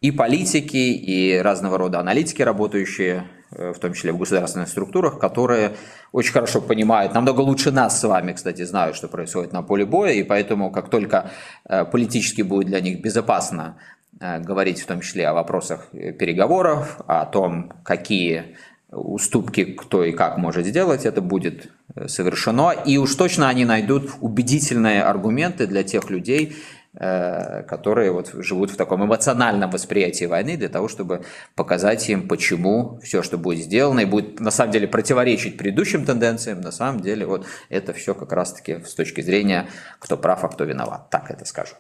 и 0.01 0.11
политики, 0.11 0.77
и 0.77 1.37
разного 1.37 1.77
рода 1.77 2.01
аналитики, 2.01 2.41
работающие, 2.41 3.25
э, 3.51 3.75
в 3.75 3.79
том 3.79 3.93
числе 3.93 4.13
в 4.13 4.17
государственных 4.17 4.71
структурах, 4.71 5.19
которые 5.19 5.77
очень 6.13 6.33
хорошо 6.33 6.63
понимают, 6.63 7.13
намного 7.13 7.43
лучше 7.43 7.73
нас 7.73 8.01
с 8.01 8.05
вами, 8.05 8.33
кстати, 8.33 8.63
знают, 8.65 8.97
что 8.97 9.07
происходит 9.07 9.53
на 9.53 9.61
поле 9.61 9.85
боя, 9.85 10.13
и 10.13 10.23
поэтому, 10.23 10.71
как 10.71 10.89
только 10.89 11.31
э, 11.69 11.85
политически 11.85 12.41
будет 12.41 12.69
для 12.69 12.81
них 12.81 13.03
безопасно 13.03 13.77
э, 14.19 14.41
говорить 14.41 14.81
в 14.81 14.87
том 14.87 15.03
числе 15.03 15.29
о 15.29 15.35
вопросах 15.35 15.89
переговоров, 15.91 17.03
о 17.07 17.27
том, 17.27 17.75
какие 17.83 18.57
уступки 18.91 19.65
кто 19.65 20.05
и 20.05 20.13
как 20.13 20.39
может 20.39 20.67
сделать, 20.67 21.05
это 21.05 21.21
будет 21.21 21.71
э, 21.95 22.09
совершено. 22.09 22.71
И 22.71 22.97
уж 22.97 23.15
точно 23.15 23.49
они 23.49 23.65
найдут 23.65 24.11
убедительные 24.21 25.03
аргументы 25.03 25.67
для 25.67 25.83
тех 25.83 26.11
людей, 26.11 26.57
которые 26.95 28.11
вот 28.13 28.31
живут 28.35 28.71
в 28.71 28.77
таком 28.77 29.05
эмоциональном 29.05 29.71
восприятии 29.71 30.25
войны 30.25 30.57
для 30.57 30.69
того, 30.69 30.89
чтобы 30.89 31.23
показать 31.55 32.09
им, 32.09 32.27
почему 32.27 32.99
все, 33.03 33.23
что 33.23 33.39
будет 33.39 33.65
сделано, 33.65 34.01
и 34.01 34.05
будет 34.05 34.41
на 34.41 34.51
самом 34.51 34.73
деле 34.73 34.89
противоречить 34.89 35.57
предыдущим 35.57 36.05
тенденциям, 36.05 36.61
на 36.61 36.73
самом 36.73 37.01
деле 37.01 37.27
вот 37.27 37.47
это 37.69 37.93
все 37.93 38.15
как 38.15 38.33
раз-таки 38.33 38.81
с 38.85 38.95
точки 38.95 39.21
зрения, 39.21 39.69
кто 39.99 40.17
прав, 40.17 40.43
а 40.45 40.49
кто 40.49 40.65
виноват, 40.65 41.11
так 41.11 41.31
это 41.31 41.45
скажу. 41.45 41.75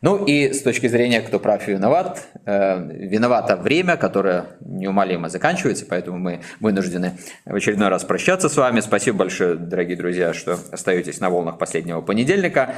Ну 0.00 0.24
и 0.24 0.52
с 0.52 0.62
точки 0.62 0.88
зрения, 0.88 1.20
кто 1.20 1.38
прав 1.38 1.68
и 1.68 1.72
виноват, 1.72 2.26
э, 2.46 2.78
виновато 3.06 3.56
время, 3.56 3.96
которое 3.96 4.46
неумолимо 4.60 5.28
заканчивается, 5.28 5.86
поэтому 5.88 6.18
мы 6.18 6.40
вынуждены 6.60 7.18
в 7.44 7.54
очередной 7.54 7.88
раз 7.88 8.04
прощаться 8.04 8.48
с 8.48 8.56
вами. 8.56 8.80
Спасибо 8.80 9.18
большое, 9.18 9.56
дорогие 9.56 9.96
друзья, 9.96 10.32
что 10.32 10.58
остаетесь 10.72 11.20
на 11.20 11.30
волнах 11.30 11.58
последнего 11.58 12.00
понедельника. 12.00 12.74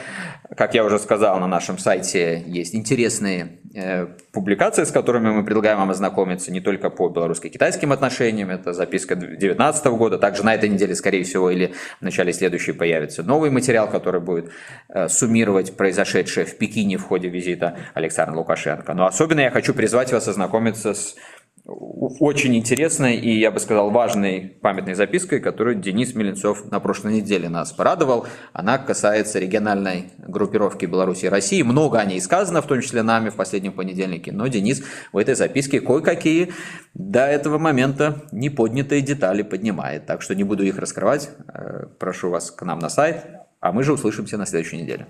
Как 0.57 0.74
я 0.74 0.84
уже 0.84 0.99
сказал 0.99 1.39
на 1.41 1.47
нашем 1.47 1.76
сайте 1.79 2.43
есть 2.47 2.74
интересные 2.74 3.59
э, 3.74 4.07
публикации, 4.33 4.85
с 4.85 4.91
которыми 4.91 5.31
мы 5.31 5.45
предлагаем 5.45 5.79
вам 5.79 5.91
ознакомиться 5.91 6.53
не 6.53 6.61
только 6.61 6.91
по 6.91 7.09
белорусско-китайским 7.09 7.93
отношениям, 7.93 8.51
это 8.51 8.72
записка 8.72 9.16
2019 9.16 9.87
года, 9.87 10.18
также 10.18 10.45
на 10.45 10.55
этой 10.55 10.68
неделе, 10.68 10.95
скорее 10.95 11.24
всего, 11.24 11.51
или 11.51 11.74
в 12.01 12.03
начале 12.03 12.33
следующей 12.33 12.72
появится 12.72 13.22
новый 13.22 13.51
материал, 13.51 13.89
который 13.89 14.20
будет 14.20 14.51
э, 14.89 15.09
суммировать 15.09 15.77
произошедшее 15.77 16.47
в 16.47 16.57
Пекине 16.57 16.97
в 16.97 17.05
ходе 17.05 17.29
визита 17.29 17.79
Александра 17.95 18.37
Лукашенко. 18.37 18.95
Но 18.95 19.07
особенно 19.07 19.41
я 19.41 19.51
хочу 19.51 19.74
призвать 19.74 20.12
вас 20.12 20.29
ознакомиться 20.29 20.95
с 20.95 21.16
очень 21.66 22.56
интересной 22.56 23.16
и, 23.16 23.40
я 23.40 23.50
бы 23.50 23.58
сказал, 23.58 23.90
важной 23.90 24.56
памятной 24.60 24.94
запиской, 24.94 25.40
которую 25.40 25.76
Денис 25.76 26.14
Меленцов 26.14 26.70
на 26.70 26.78
прошлой 26.78 27.14
неделе 27.14 27.48
нас 27.48 27.72
порадовал. 27.72 28.26
Она 28.52 28.78
касается 28.78 29.40
региональной 29.40 30.12
группировки 30.18 30.86
Беларуси 30.86 31.26
и 31.26 31.28
России. 31.28 31.62
Много 31.62 31.98
о 31.98 32.04
ней 32.04 32.20
сказано, 32.20 32.62
в 32.62 32.66
том 32.66 32.80
числе 32.80 33.02
нами 33.02 33.30
в 33.30 33.34
последнем 33.34 33.72
понедельнике. 33.72 34.30
Но 34.30 34.46
Денис 34.46 34.84
в 35.12 35.18
этой 35.18 35.34
записке 35.34 35.80
кое-какие 35.80 36.52
до 36.94 37.26
этого 37.26 37.58
момента 37.58 38.22
неподнятые 38.30 39.02
детали 39.02 39.42
поднимает. 39.42 40.06
Так 40.06 40.22
что 40.22 40.34
не 40.36 40.44
буду 40.44 40.62
их 40.62 40.78
раскрывать. 40.78 41.30
Э, 41.52 41.86
прошу 41.98 42.30
вас 42.30 42.52
к 42.52 42.62
нам 42.64 42.78
на 42.78 42.88
сайт, 42.88 43.24
а 43.60 43.72
мы 43.72 43.82
же 43.82 43.92
услышимся 43.92 44.38
на 44.38 44.46
следующей 44.46 44.76
неделе. 44.76 45.06